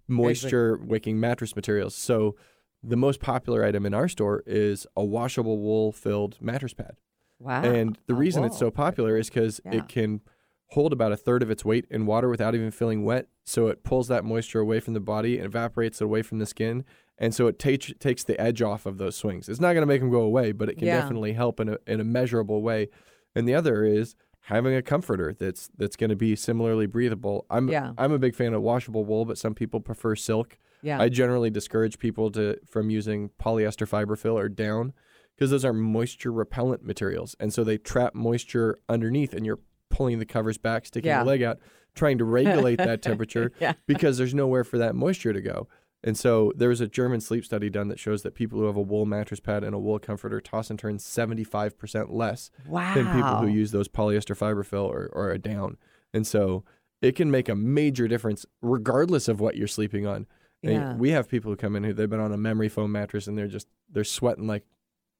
moisture 0.09 0.77
wicking 0.77 1.19
mattress 1.21 1.55
materials. 1.57 1.95
So 1.95 2.37
the 2.83 2.97
most 2.97 3.21
popular 3.21 3.65
item 3.65 3.87
in 3.87 3.95
our 3.95 4.09
store 4.09 4.43
is 4.47 4.87
a 4.97 5.05
washable 5.05 5.59
wool 5.59 5.93
filled 5.93 6.37
mattress 6.41 6.75
pad. 6.75 6.97
wow. 7.41 7.63
And 7.63 7.99
the 8.07 8.15
Oh, 8.15 8.19
reason 8.19 8.45
it's 8.45 8.59
so 8.59 8.71
popular 8.71 9.17
is 9.17 9.29
because 9.29 9.61
Yeah. 9.65 9.77
it 9.77 9.89
can 9.89 10.21
hold 10.71 10.93
about 10.93 11.13
a 11.13 11.17
third 11.17 11.43
of 11.43 11.51
its 11.51 11.65
weight 11.65 11.87
in 11.91 12.07
water 12.07 12.29
without 12.29 12.55
even 12.55 12.71
feeling 12.71 13.05
wet. 13.05 13.29
So 13.45 13.67
it 13.69 13.83
pulls 13.85 14.09
that 14.09 14.25
moisture 14.25 14.61
away 14.61 14.81
from 14.81 14.95
the 14.95 15.01
body 15.01 15.37
and 15.37 15.47
evaporates 15.47 16.01
it 16.01 16.05
away 16.05 16.23
from 16.23 16.39
the 16.39 16.47
skin. 16.47 16.85
And 17.19 17.35
so 17.35 17.47
it 17.47 17.59
ta- 17.59 17.95
takes 18.01 18.25
the 18.25 18.41
edge 18.41 18.61
off 18.61 18.87
of 18.87 18.99
those 18.99 19.15
swings. 19.17 19.49
It's 19.49 19.61
not 19.61 19.73
going 19.75 19.83
to 19.83 19.87
make 19.87 20.01
them 20.01 20.11
go 20.11 20.23
away, 20.23 20.53
but 20.53 20.69
it 20.69 20.77
can 20.79 20.87
Yeah. 20.89 21.01
definitely 21.01 21.33
help 21.35 21.61
in 21.61 21.69
a, 21.69 21.79
in 21.87 22.01
a 22.01 22.05
measurable 22.05 22.61
way. 22.63 22.89
And 23.37 23.47
the 23.49 23.55
other 23.55 23.85
is 23.85 24.17
having 24.43 24.75
a 24.75 24.83
comforter 24.83 25.33
that's 25.39 25.71
that's 25.79 25.97
going 25.97 26.11
to 26.11 26.17
be 26.17 26.37
similarly 26.37 26.87
breathable. 26.87 27.47
I'm 27.51 27.69
Yeah. 27.69 27.93
I'm 27.97 28.13
a 28.13 28.19
big 28.19 28.35
fan 28.35 28.53
of 28.53 28.63
washable 28.63 29.05
wool, 29.05 29.25
but 29.25 29.39
some 29.39 29.55
people 29.55 29.81
prefer 29.81 30.17
silk. 30.17 30.59
Yeah. 30.83 31.01
I 31.01 31.09
generally 31.09 31.51
discourage 31.51 31.99
people 31.99 32.31
to 32.33 32.59
from 32.67 32.91
using 32.91 33.31
polyester 33.41 33.89
fiberfill 33.89 34.35
or 34.35 34.49
down 34.49 34.93
because 35.35 35.51
those 35.51 35.65
are 35.65 35.73
moisture 35.73 36.31
repellent 36.33 36.85
materials, 36.85 37.35
and 37.41 37.53
so 37.53 37.65
they 37.65 37.79
trap 37.79 38.15
moisture 38.15 38.79
underneath, 38.89 39.33
and 39.35 39.45
you're 39.47 39.59
pulling 39.89 40.19
the 40.19 40.27
covers 40.27 40.59
back, 40.59 40.85
sticking 40.87 41.09
Yeah. 41.09 41.19
your 41.19 41.27
leg 41.27 41.43
out, 41.43 41.59
trying 41.95 42.19
to 42.19 42.25
regulate 42.25 42.77
that 42.77 43.01
temperature 43.03 43.51
Yeah. 43.61 43.73
because 43.87 44.19
there's 44.19 44.35
nowhere 44.35 44.63
for 44.65 44.79
that 44.79 44.95
moisture 44.95 45.33
to 45.33 45.41
go. 45.41 45.69
And 46.07 46.19
so 46.19 46.53
there 46.55 46.69
was 46.69 46.83
a 46.83 46.87
German 46.87 47.23
sleep 47.23 47.47
study 47.47 47.71
done 47.71 47.89
that 47.89 47.99
shows 47.99 48.23
that 48.23 48.35
people 48.35 48.59
who 48.59 48.67
have 48.67 48.77
a 48.77 48.83
wool 48.83 49.07
mattress 49.07 49.41
pad 49.41 49.65
and 49.65 49.75
a 49.75 49.79
wool 49.79 49.99
comforter 49.99 50.39
toss 50.39 50.69
and 50.69 50.79
turn 50.79 50.99
75% 50.99 52.13
less 52.13 52.51
wow. 52.69 52.93
than 52.93 53.07
people 53.07 53.37
who 53.39 53.47
use 53.47 53.71
those 53.71 53.89
polyester 53.89 54.37
fiberfill 54.37 54.85
or, 54.85 55.09
or 55.15 55.31
a 55.31 55.39
down. 55.39 55.79
And 56.13 56.27
so 56.27 56.63
it 57.01 57.17
can 57.17 57.31
make 57.31 57.49
a 57.49 57.55
major 57.57 58.07
difference 58.07 58.45
regardless 58.61 59.29
of 59.29 59.41
what 59.41 59.57
you're 59.57 59.67
sleeping 59.67 60.07
on. 60.07 60.27
And 60.63 60.73
Yeah. 60.73 60.95
we 60.97 61.11
have 61.11 61.29
people 61.29 61.51
who 61.51 61.57
come 61.57 61.75
in 61.75 61.85
who 61.85 61.95
they've 61.95 62.09
been 62.09 62.21
on 62.21 62.33
a 62.33 62.39
memory 62.39 62.69
foam 62.69 62.93
mattress 62.93 63.27
and 63.27 63.37
they're 63.37 63.49
just 63.49 63.69
they're 63.91 64.05
sweating 64.05 64.47
like 64.47 64.65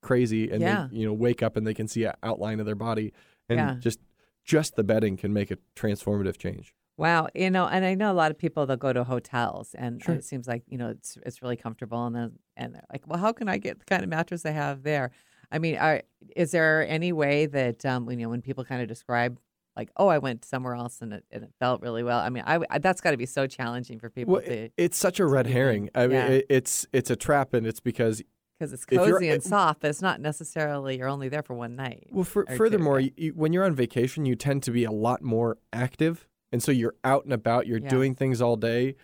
crazy 0.03 0.51
and 0.51 0.61
Yeah. 0.61 0.89
they 0.91 0.99
you 0.99 1.07
know 1.07 1.15
wake 1.15 1.43
up 1.43 1.57
and 1.57 1.67
they 1.67 1.75
can 1.75 1.89
see 1.89 2.05
an 2.05 2.13
outline 2.23 2.61
of 2.61 2.67
their 2.67 2.75
body 2.75 3.13
and 3.49 3.59
Yeah. 3.59 3.75
just 3.79 4.01
just 4.45 4.77
the 4.77 4.85
bedding 4.85 5.17
can 5.17 5.33
make 5.33 5.51
a 5.51 5.57
transformative 5.75 6.37
change. 6.37 6.75
Wow, 6.97 7.29
you 7.35 7.51
know, 7.51 7.67
and 7.67 7.85
I 7.85 7.95
know 7.95 8.13
a 8.13 8.15
lot 8.15 8.31
of 8.31 8.39
people 8.39 8.67
that 8.67 8.79
go 8.79 8.93
to 8.93 9.03
hotels, 9.05 9.75
and, 9.75 9.95
and 9.95 10.03
Sure. 10.03 10.15
it 10.15 10.25
seems 10.25 10.47
like 10.47 10.63
you 10.69 10.79
know 10.79 10.91
it's 10.91 11.19
it's 11.27 11.43
really 11.43 11.57
comfortable, 11.57 12.07
and 12.07 12.15
then 12.15 12.33
and 12.57 12.75
they're 12.75 12.85
like, 12.93 13.03
well, 13.07 13.19
how 13.19 13.33
can 13.33 13.49
I 13.49 13.59
get 13.59 13.81
the 13.81 13.85
kind 13.85 14.03
of 14.05 14.09
mattress 14.09 14.43
they 14.43 14.53
have 14.53 14.83
there? 14.85 15.11
I 15.51 15.59
mean, 15.59 15.77
are, 15.77 16.03
is 16.37 16.53
there 16.53 16.87
any 16.89 17.13
way 17.13 17.47
that 17.47 17.85
um, 17.85 18.09
you 18.11 18.17
know 18.19 18.29
when 18.29 18.43
people 18.43 18.65
kind 18.65 18.81
of 18.81 18.87
describe 18.89 19.39
like, 19.77 19.91
oh, 19.97 20.07
I 20.07 20.19
went 20.19 20.45
somewhere 20.45 20.75
else 20.77 21.03
and 21.03 21.13
it, 21.13 21.25
and 21.33 21.43
it 21.43 21.53
felt 21.59 21.83
really 21.83 22.05
well? 22.05 22.21
I 22.21 22.29
mean, 22.29 22.45
I, 22.47 22.61
I- 22.71 22.79
that's 22.79 23.01
got 23.01 23.11
to 23.11 23.17
be 23.17 23.27
so 23.27 23.49
challenging 23.49 23.99
for 23.99 24.09
people 24.09 24.35
Well, 24.35 24.43
to 24.43 24.69
it's 24.77 24.97
such 24.97 25.19
a 25.19 25.27
red 25.27 25.49
herring. 25.49 25.91
I 25.97 26.07
mean, 26.07 26.17
Yeah. 26.17 26.29
it, 26.29 26.47
it's 26.49 26.87
it's 26.93 27.11
a 27.11 27.17
trap, 27.17 27.55
and 27.55 27.67
it's 27.67 27.81
because 27.81 28.23
because 28.57 28.73
it's 28.73 28.85
cozy 28.85 29.29
and 29.31 29.43
soft, 29.43 29.81
but 29.81 29.91
it's 29.91 30.01
not 30.01 30.21
necessarily 30.21 30.97
you're 30.99 31.09
only 31.09 31.29
there 31.29 31.43
for 31.43 31.55
one 31.55 31.75
night. 31.75 32.07
Well, 32.13 32.23
for, 32.23 32.47
furthermore, 32.47 33.01
you, 33.01 33.33
when 33.35 33.53
you're 33.53 33.65
on 33.65 33.75
vacation, 33.75 34.27
you 34.27 34.37
tend 34.37 34.63
to 34.63 34.71
be 34.71 34.85
a 34.85 34.93
lot 34.93 35.23
more 35.23 35.59
active, 35.73 36.29
and 36.55 36.63
so 36.63 36.71
you're 36.71 36.95
out 37.03 37.25
and 37.25 37.33
about. 37.33 37.67
You're 37.67 37.81
Yeah. 37.81 37.89
doing 37.89 38.15
things 38.15 38.41
all 38.41 38.55
day, 38.57 38.95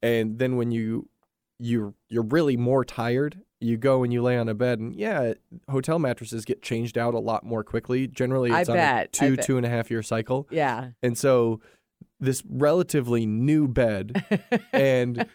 and 0.00 0.38
then 0.38 0.56
when 0.56 0.70
you 0.70 1.08
you 1.58 1.94
you're 2.08 2.22
really 2.22 2.56
more 2.56 2.84
tired, 2.84 3.40
you 3.58 3.76
go 3.76 4.02
and 4.04 4.12
you 4.12 4.22
lay 4.22 4.38
on 4.38 4.48
a 4.48 4.54
bed, 4.54 4.78
and 4.78 4.94
yeah, 4.94 5.34
hotel 5.68 5.98
mattresses 5.98 6.44
get 6.44 6.62
changed 6.62 6.96
out 6.96 7.12
a 7.14 7.18
lot 7.18 7.44
more 7.44 7.64
quickly. 7.64 8.06
Generally, 8.06 8.52
I 8.52 8.60
it's 8.60 8.70
on 8.70 8.76
bet, 8.76 8.96
I 9.20 9.26
a 9.26 9.28
two 9.30 9.36
two 9.36 9.56
and 9.56 9.66
a 9.66 9.68
half 9.68 9.90
year 9.90 10.02
cycle, 10.02 10.46
yeah, 10.50 10.90
and 11.02 11.18
so 11.18 11.60
this 12.20 12.42
relatively 12.48 13.26
new 13.26 13.66
bed, 13.66 14.24
and 14.72 15.26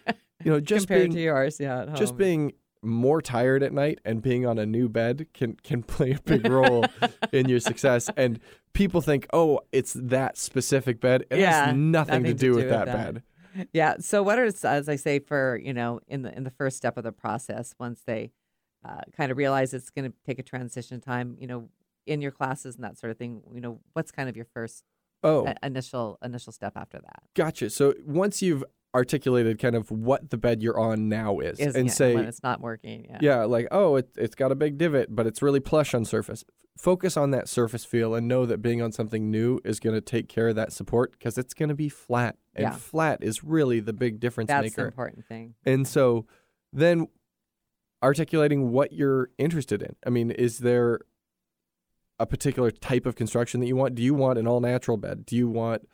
you 0.43 0.51
know, 0.51 0.59
just 0.61 0.87
compared 0.87 1.01
being 1.09 1.13
to 1.13 1.21
yours, 1.21 1.59
yeah, 1.59 1.81
at 1.81 1.95
just 1.95 2.15
being 2.17 2.53
more 2.85 3.21
tired 3.21 3.63
at 3.63 3.73
night 3.73 3.99
and 4.05 4.21
being 4.21 4.45
on 4.45 4.57
a 4.59 4.65
new 4.65 4.87
bed 4.89 5.27
can 5.33 5.55
can 5.55 5.83
play 5.95 6.11
a 6.11 6.21
big 6.21 6.47
role 6.47 6.85
in 7.33 7.49
your 7.49 7.59
success. 7.59 8.09
And 8.15 8.39
people 8.73 9.01
think, 9.01 9.27
oh, 9.33 9.61
it's 9.71 9.93
that 9.93 10.37
specific 10.37 10.99
bed. 11.01 11.25
It 11.29 11.39
Yeah, 11.39 11.67
has 11.67 11.75
nothing, 11.75 12.23
to 12.23 12.33
do 12.33 12.55
with 12.55 12.69
that, 12.69 12.85
that. 12.85 13.13
bed. 13.13 13.23
Yeah. 13.73 13.95
So 13.99 14.21
what 14.21 14.37
are 14.37 14.45
as 14.63 14.89
I 14.89 14.95
say 14.97 15.19
for 15.19 15.59
you 15.63 15.73
know 15.73 16.01
in 16.07 16.21
the 16.23 16.35
in 16.35 16.43
the 16.43 16.51
first 16.51 16.77
step 16.77 16.97
of 16.97 17.03
the 17.03 17.11
process 17.11 17.73
once 17.79 18.01
they 18.05 18.31
uh, 18.83 19.01
kind 19.15 19.31
of 19.31 19.37
realize 19.37 19.73
it's 19.73 19.89
going 19.89 20.11
to 20.11 20.17
take 20.25 20.39
a 20.39 20.43
transition 20.43 20.99
time 21.01 21.37
you 21.39 21.47
know 21.47 21.69
in 22.05 22.21
your 22.21 22.31
classes 22.31 22.75
and 22.75 22.83
that 22.83 22.97
sort 22.99 23.09
of 23.11 23.17
thing 23.17 23.41
you 23.53 23.61
know 23.61 23.79
what's 23.93 24.11
kind 24.11 24.29
of 24.29 24.35
your 24.35 24.45
first 24.53 24.83
Oh, 25.23 25.51
initial 25.63 26.19
initial 26.23 26.53
step 26.53 26.73
after 26.75 26.99
that 26.99 27.23
gotcha. 27.33 27.71
So 27.71 27.95
once 28.05 28.43
you've 28.43 28.63
articulated 28.95 29.59
kind 29.59 29.75
of 29.75 29.91
what 29.91 30.29
the 30.29 30.37
bed 30.37 30.63
you're 30.63 30.79
on 30.79 31.09
now 31.09 31.39
is, 31.39 31.59
is 31.59 31.75
and 31.75 31.87
yeah, 31.87 31.93
say, 31.93 32.15
when 32.15 32.25
it's 32.25 32.41
not 32.41 32.61
working 32.61 33.05
yeah 33.09 33.17
yeah, 33.21 33.43
like, 33.43 33.67
oh, 33.71 33.97
it, 33.97 34.09
it's 34.15 34.35
got 34.35 34.51
a 34.51 34.55
big 34.55 34.77
divot, 34.77 35.13
but 35.13 35.27
it's 35.27 35.41
really 35.41 35.59
plush 35.59 35.93
on 35.93 36.05
surface. 36.05 36.45
Focus 36.77 37.17
on 37.17 37.31
that 37.31 37.49
surface 37.49 37.83
feel 37.83 38.15
and 38.15 38.27
know 38.27 38.45
that 38.45 38.61
being 38.61 38.81
on 38.81 38.91
something 38.93 39.29
new 39.29 39.59
is 39.65 39.79
going 39.79 39.93
to 39.95 40.01
take 40.01 40.29
care 40.29 40.47
of 40.47 40.55
that 40.55 40.71
support 40.71 41.11
because 41.11 41.37
it's 41.37 41.53
going 41.53 41.69
to 41.69 41.75
be 41.75 41.89
flat. 41.89 42.37
And 42.55 42.63
Yeah. 42.63 42.71
flat 42.71 43.21
is 43.21 43.43
really 43.43 43.81
the 43.81 43.93
big 43.93 44.19
difference 44.19 44.47
that's 44.47 44.63
maker. 44.63 44.83
That's 44.83 44.95
the 44.95 45.01
important 45.01 45.25
thing 45.25 45.55
And 45.65 45.85
so 45.87 46.25
then 46.71 47.07
articulating 48.01 48.71
what 48.71 48.93
you're 48.93 49.29
interested 49.37 49.81
in. 49.81 49.95
I 50.05 50.09
mean, 50.09 50.31
is 50.31 50.59
there 50.59 51.01
a 52.17 52.25
particular 52.25 52.71
type 52.71 53.05
of 53.05 53.15
construction 53.15 53.59
that 53.59 53.67
you 53.67 53.75
want? 53.75 53.95
Do 53.95 54.03
you 54.03 54.13
want 54.13 54.39
an 54.39 54.47
all 54.47 54.61
natural 54.61 54.95
bed? 54.95 55.25
Do 55.25 55.35
you 55.35 55.49
want, 55.49 55.87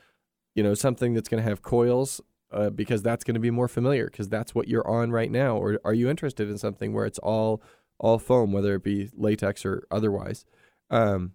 you 0.54 0.62
know, 0.62 0.76
something 0.76 1.14
that's 1.14 1.30
going 1.30 1.44
to 1.44 1.50
have 1.50 1.64
coils 1.64 2.22
uh, 2.52 2.70
because 2.70 3.02
that's 3.02 3.24
going 3.24 3.36
to 3.36 3.40
be 3.40 3.52
more 3.52 3.68
familiar 3.68 4.06
because 4.06 4.30
that's 4.30 4.54
what 4.54 4.68
you're 4.68 4.88
on 4.88 5.12
right 5.12 5.32
now? 5.32 5.58
Or 5.58 5.80
are 5.84 5.94
you 5.94 6.10
interested 6.10 6.50
in 6.50 6.58
something 6.58 6.94
where 6.94 7.06
it's 7.06 7.20
all 7.20 7.62
all 8.00 8.18
foam, 8.18 8.52
whether 8.52 8.76
it 8.76 8.84
be 8.84 9.10
latex 9.16 9.66
or 9.66 9.84
otherwise? 9.92 10.46
Um, 10.90 11.34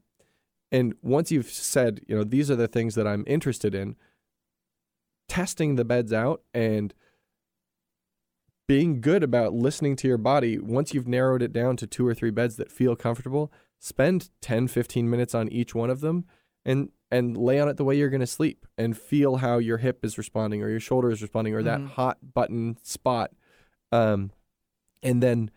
and 0.72 0.94
once 1.02 1.30
you've 1.30 1.48
said, 1.48 2.00
you 2.08 2.16
know, 2.16 2.24
these 2.24 2.50
are 2.50 2.56
the 2.56 2.68
things 2.68 2.96
that 2.96 3.06
I'm 3.06 3.24
interested 3.26 3.74
in, 3.74 3.96
testing 5.28 5.76
the 5.76 5.84
beds 5.84 6.12
out 6.12 6.42
and 6.52 6.92
being 8.68 9.00
good 9.00 9.22
about 9.22 9.52
listening 9.52 9.94
to 9.96 10.08
your 10.08 10.18
body 10.18 10.58
once 10.58 10.92
you've 10.92 11.06
narrowed 11.06 11.42
it 11.42 11.52
down 11.52 11.76
to 11.76 11.86
two 11.86 12.06
or 12.06 12.14
three 12.14 12.30
beds 12.30 12.56
that 12.56 12.70
feel 12.70 12.96
comfortable 12.96 13.52
spend 13.78 14.30
10 14.40 14.68
15 14.68 15.08
minutes 15.08 15.34
on 15.34 15.48
each 15.48 15.74
one 15.74 15.90
of 15.90 16.00
them 16.00 16.24
and 16.64 16.90
and 17.10 17.36
lay 17.36 17.60
on 17.60 17.68
it 17.68 17.76
the 17.76 17.84
way 17.84 17.96
you're 17.96 18.10
going 18.10 18.20
to 18.20 18.26
sleep 18.26 18.66
and 18.76 18.96
feel 18.98 19.36
how 19.36 19.58
your 19.58 19.78
hip 19.78 20.04
is 20.04 20.18
responding 20.18 20.62
or 20.62 20.68
your 20.68 20.80
shoulder 20.80 21.10
is 21.10 21.22
responding 21.22 21.54
or 21.54 21.62
that 21.62 21.80
Mhm. 21.80 21.88
hot 21.90 22.18
button 22.34 22.76
spot 22.82 23.30
um 23.92 24.30
and 25.02 25.22
then 25.22 25.50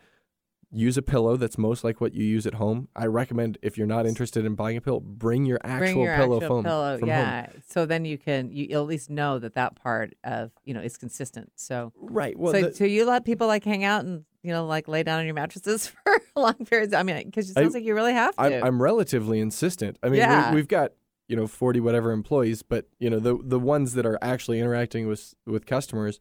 use 0.72 0.96
a 0.98 1.02
pillow 1.02 1.36
that's 1.36 1.58
most 1.58 1.84
like 1.84 2.00
what 2.00 2.14
you 2.14 2.24
use 2.24 2.46
at 2.46 2.54
home 2.54 2.88
i 2.96 3.04
recommend 3.04 3.58
if 3.64 3.76
you're 3.76 3.88
not 3.88 4.06
interested 4.06 4.46
in 4.46 4.54
buying 4.54 4.78
a 4.78 4.82
pillow 4.82 5.00
bring 5.00 5.44
your 5.44 5.58
actual 5.64 5.80
bring 5.80 6.00
your 6.02 6.16
pillow 6.16 6.36
actual 6.38 6.48
foam 6.48 6.64
pillow 6.64 6.98
from 7.00 7.10
home 7.10 7.18
yeah 7.18 7.48
so 7.68 7.88
then 7.88 8.06
you 8.06 8.20
can 8.20 8.52
you 8.52 8.68
at 8.80 8.86
least 8.86 9.10
know 9.10 9.40
that 9.40 9.56
that 9.56 9.76
part 9.76 10.14
of 10.24 10.52
you 10.66 10.74
know 10.76 10.80
is 10.82 10.96
consistent 10.96 11.52
so 11.56 11.92
right 11.98 12.38
well 12.38 12.54
so, 12.54 12.62
the- 12.62 12.74
so 12.76 12.84
you 12.84 13.04
let 13.06 13.26
people 13.26 13.48
like 13.48 13.64
hang 13.64 13.84
out 13.84 14.06
and 14.06 14.24
you 14.44 14.52
know 14.52 14.68
like 14.68 14.88
lay 14.88 15.02
down 15.02 15.18
on 15.20 15.26
your 15.26 15.34
mattresses 15.34 15.88
for 16.04 16.22
long 16.36 16.54
periods. 16.66 16.94
I 16.94 17.02
mean, 17.04 17.26
because 17.26 17.50
it 17.50 17.54
sounds 17.56 17.76
I- 17.76 17.80
like 17.80 17.86
you 17.86 17.94
really 17.96 18.14
have 18.14 18.34
to. 18.38 18.42
I'm, 18.42 18.64
I'm 18.64 18.82
relatively 18.82 19.42
insistent. 19.42 19.98
I 20.02 20.08
mean, 20.08 20.20
Yeah. 20.20 20.52
we, 20.52 20.56
we've 20.58 20.68
got 20.70 20.94
you 21.30 21.36
know 21.36 21.48
40 21.48 21.80
whatever 21.80 22.12
employees, 22.12 22.62
but 22.64 22.90
you 23.00 23.10
know 23.10 23.20
the 23.20 23.38
the 23.42 23.60
ones 23.60 23.94
that 23.94 24.06
are 24.06 24.20
actually 24.22 24.60
interacting 24.60 25.08
with 25.08 25.34
with 25.46 25.66
customers, 25.66 26.20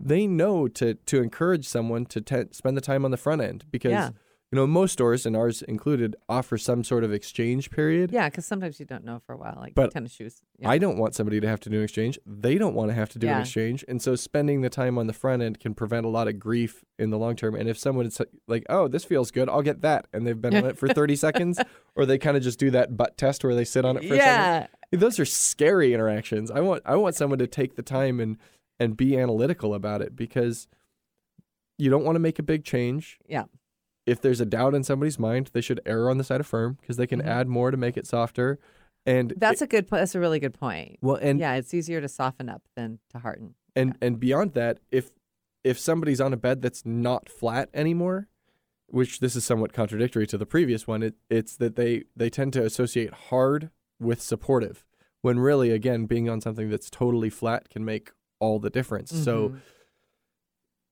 they 0.00 0.26
know 0.26 0.68
to 0.68 0.94
to 0.94 1.20
encourage 1.20 1.68
someone 1.68 2.06
to 2.06 2.20
te- 2.22 2.52
spend 2.52 2.76
the 2.76 2.80
time 2.80 3.04
on 3.04 3.10
the 3.10 3.16
front 3.18 3.42
end 3.42 3.64
because 3.70 3.92
Yeah. 3.92 4.10
You 4.54 4.60
know 4.60 4.68
most 4.68 4.92
stores 4.92 5.26
and 5.26 5.36
ours 5.36 5.62
included 5.62 6.14
offer 6.28 6.56
some 6.56 6.84
sort 6.84 7.02
of 7.02 7.12
exchange 7.12 7.72
period. 7.72 8.12
yeah, 8.12 8.28
because 8.28 8.46
sometimes 8.46 8.78
you 8.78 8.86
don't 8.86 9.04
know 9.04 9.20
for 9.26 9.32
a 9.32 9.36
while, 9.36 9.56
like 9.58 9.74
But 9.74 9.90
tennis 9.90 10.12
shoes. 10.12 10.42
Yeah. 10.60 10.68
I 10.70 10.78
don't 10.78 10.96
want 10.96 11.16
somebody 11.16 11.40
to 11.40 11.48
have 11.48 11.58
to 11.60 11.70
do 11.70 11.78
an 11.78 11.82
exchange. 11.82 12.20
They 12.24 12.56
don't 12.56 12.74
want 12.74 12.90
to 12.90 12.94
have 12.94 13.08
to 13.10 13.18
do 13.18 13.26
Yeah. 13.26 13.34
an 13.36 13.40
exchange. 13.40 13.84
And 13.88 14.00
so 14.00 14.14
spending 14.14 14.60
the 14.60 14.70
time 14.70 14.96
on 14.96 15.08
the 15.08 15.12
front 15.12 15.42
end 15.42 15.58
can 15.58 15.74
prevent 15.74 16.06
a 16.06 16.08
lot 16.08 16.28
of 16.28 16.38
grief 16.38 16.84
in 17.00 17.10
the 17.10 17.18
long 17.18 17.34
term. 17.34 17.56
And 17.56 17.68
if 17.68 17.76
someone 17.76 18.06
is 18.06 18.20
like, 18.46 18.64
oh, 18.70 18.86
this 18.86 19.04
feels 19.04 19.32
good, 19.32 19.48
I'll 19.48 19.62
get 19.62 19.80
that. 19.82 20.06
And 20.12 20.24
they've 20.24 20.40
been 20.40 20.54
on 20.54 20.66
it 20.66 20.78
for 20.78 20.86
30 21.00 21.16
seconds, 21.16 21.58
or 21.96 22.06
they 22.06 22.16
kind 22.16 22.36
of 22.36 22.44
just 22.44 22.60
do 22.60 22.70
that 22.70 22.96
butt 22.96 23.16
test 23.18 23.42
where 23.42 23.56
they 23.56 23.64
sit 23.64 23.84
on 23.84 23.96
it 23.96 24.04
for 24.06 24.14
a 24.14 24.18
second. 24.18 24.22
yeah, 24.22 24.66
Those 24.92 25.18
are 25.18 25.24
scary 25.24 25.92
interactions. 25.94 26.52
I 26.52 26.60
want 26.60 26.82
I 26.86 26.94
want 26.94 27.16
someone 27.16 27.40
to 27.40 27.48
take 27.48 27.74
the 27.74 27.82
time 27.82 28.20
and 28.20 28.38
and 28.78 28.96
be 28.96 29.18
analytical 29.18 29.74
about 29.74 30.00
it 30.00 30.14
because 30.14 30.68
you 31.76 31.90
don't 31.90 32.04
want 32.04 32.14
to 32.14 32.20
make 32.20 32.38
a 32.38 32.42
big 32.44 32.64
change. 32.64 33.18
Yeah. 33.26 33.44
If 34.06 34.20
there's 34.20 34.40
a 34.40 34.46
doubt 34.46 34.74
in 34.74 34.84
somebody's 34.84 35.18
mind, 35.18 35.50
they 35.52 35.60
should 35.60 35.80
err 35.86 36.10
on 36.10 36.18
the 36.18 36.24
side 36.24 36.40
of 36.40 36.46
firm 36.46 36.76
because 36.80 36.96
they 36.96 37.06
can 37.06 37.22
Mhm. 37.22 37.26
add 37.26 37.48
more 37.48 37.70
to 37.70 37.76
make 37.76 37.96
it 37.96 38.06
softer. 38.06 38.58
And 39.06 39.34
that's 39.36 39.62
a 39.62 39.66
good. 39.66 39.88
That's 39.88 40.14
a 40.14 40.20
really 40.20 40.40
good 40.40 40.54
point. 40.54 40.98
well, 41.02 41.16
and 41.16 41.38
yeah, 41.38 41.54
it's 41.54 41.74
easier 41.74 42.00
to 42.00 42.08
soften 42.08 42.48
up 42.48 42.62
than 42.74 42.98
to 43.10 43.18
harden. 43.18 43.54
and 43.76 43.96
and 44.00 44.20
beyond 44.20 44.52
that 44.54 44.78
if 44.92 45.10
if 45.64 45.78
somebody's 45.78 46.20
on 46.20 46.32
a 46.32 46.36
bed 46.36 46.62
that's 46.62 46.84
not 46.86 47.28
flat 47.28 47.68
anymore 47.74 48.28
which 48.86 49.18
this 49.18 49.34
is 49.34 49.44
somewhat 49.44 49.72
contradictory 49.72 50.26
to 50.28 50.38
the 50.38 50.46
previous 50.46 50.86
one 50.86 51.02
it, 51.02 51.14
it's 51.28 51.56
that 51.56 51.74
they 51.74 52.04
they 52.14 52.30
tend 52.30 52.52
to 52.52 52.62
associate 52.64 53.12
hard 53.30 53.70
with 53.98 54.20
supportive 54.22 54.84
when 55.22 55.40
really 55.40 55.70
again 55.72 56.06
being 56.06 56.28
on 56.28 56.40
something 56.40 56.70
that's 56.70 56.88
totally 56.88 57.28
flat 57.30 57.68
can 57.68 57.84
make 57.84 58.12
all 58.38 58.58
the 58.60 58.70
difference 58.70 59.10
so 59.10 59.48
Mhm. 59.48 59.60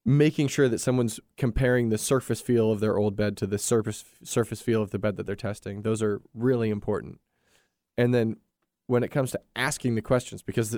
Making 0.05 0.49
sure 0.49 0.69
that 0.69 0.81
someone's 0.81 1.21
comparing 1.37 1.89
the 1.89 1.99
surface 1.99 2.41
feel 2.41 2.73
of 2.73 2.81
their 2.81 2.97
old 2.97 3.15
bed 3.15 3.37
to 3.37 3.47
the 3.47 3.59
surface 3.59 4.05
surface 4.25 4.61
feel 4.61 4.83
of 4.83 4.91
the 4.91 4.99
bed 4.99 5.17
that 5.17 5.27
they're 5.27 5.37
testing 5.37 5.83
those 5.83 6.03
are 6.03 6.21
really 6.35 6.71
important 6.71 7.21
and 7.97 8.13
then 8.13 8.37
when 8.87 9.03
it 9.03 9.09
comes 9.09 9.31
to 9.31 9.41
asking 9.55 9.95
the 9.95 10.03
questions 10.03 10.43
because 10.43 10.77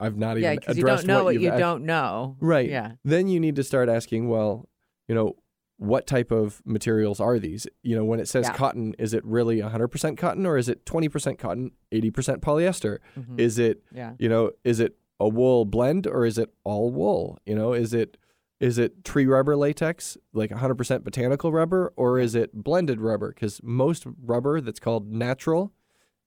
I've 0.00 0.16
not 0.16 0.38
yeah, 0.38 0.52
even 0.52 0.60
because 0.60 0.76
you 0.76 0.84
don't 0.84 1.06
know 1.06 1.24
what, 1.24 1.34
you 1.40 1.50
don't 1.50 1.84
know. 1.84 2.36
Right. 2.40 2.68
Yeah. 2.68 2.92
Then 3.04 3.28
you 3.28 3.40
need 3.40 3.56
to 3.56 3.64
start 3.64 3.88
asking, 3.88 4.28
well, 4.28 4.68
you 5.08 5.14
know, 5.14 5.36
what 5.76 6.06
type 6.06 6.30
of 6.30 6.60
materials 6.64 7.20
are 7.20 7.38
these? 7.38 7.66
You 7.82 7.96
know, 7.96 8.04
when 8.04 8.20
it 8.20 8.28
says 8.28 8.46
Yeah. 8.46 8.54
cotton, 8.54 8.94
is 8.98 9.14
it 9.14 9.24
really 9.24 9.60
100% 9.60 10.16
cotton 10.16 10.46
or 10.46 10.56
is 10.56 10.68
it 10.68 10.84
20% 10.84 11.38
cotton, 11.38 11.72
80% 11.92 12.40
polyester? 12.40 12.98
Mhm. 13.16 13.38
Is 13.38 13.58
it 13.58 13.82
yeah. 13.92 14.14
you 14.18 14.28
know, 14.28 14.52
is 14.64 14.80
it 14.80 14.96
a 15.20 15.28
wool 15.28 15.64
blend 15.64 16.06
or 16.06 16.24
is 16.24 16.38
it 16.38 16.52
all 16.64 16.90
wool? 16.90 17.38
You 17.46 17.54
know, 17.54 17.72
is 17.72 17.92
it 17.92 18.16
is 18.60 18.78
it 18.78 19.04
tree 19.04 19.26
rubber 19.26 19.56
latex, 19.56 20.16
like 20.32 20.50
100% 20.50 21.04
botanical 21.04 21.52
rubber, 21.52 21.92
or 21.96 22.18
is 22.18 22.34
it 22.34 22.52
blended 22.52 23.00
rubber? 23.00 23.28
Because 23.28 23.60
most 23.62 24.04
rubber 24.20 24.60
that's 24.60 24.80
called 24.80 25.12
natural 25.12 25.72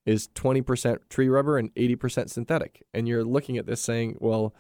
is 0.05 0.29
20% 0.29 0.97
tree 1.09 1.27
rubber 1.27 1.57
and 1.57 1.73
80% 1.75 2.29
synthetic. 2.29 2.83
And 2.93 3.07
you're 3.07 3.23
looking 3.23 3.57
at 3.57 3.65
this 3.65 3.81
saying, 3.81 4.17
well, 4.19 4.55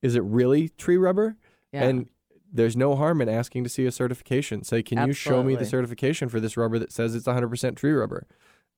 is 0.00 0.14
it 0.14 0.22
really 0.22 0.68
tree 0.68 0.96
rubber? 0.96 1.36
Yeah. 1.72 1.84
And 1.84 2.08
there's 2.52 2.76
no 2.76 2.94
harm 2.94 3.20
in 3.20 3.28
asking 3.28 3.64
to 3.64 3.70
see 3.70 3.86
a 3.86 3.92
certification. 3.92 4.62
Say, 4.62 4.82
can 4.82 5.06
you 5.06 5.12
show 5.12 5.42
me 5.42 5.56
the 5.56 5.64
certification 5.64 6.28
for 6.28 6.38
this 6.38 6.56
rubber 6.56 6.78
that 6.78 6.92
says 6.92 7.14
it's 7.14 7.26
100% 7.26 7.76
tree 7.76 7.92
rubber? 7.92 8.26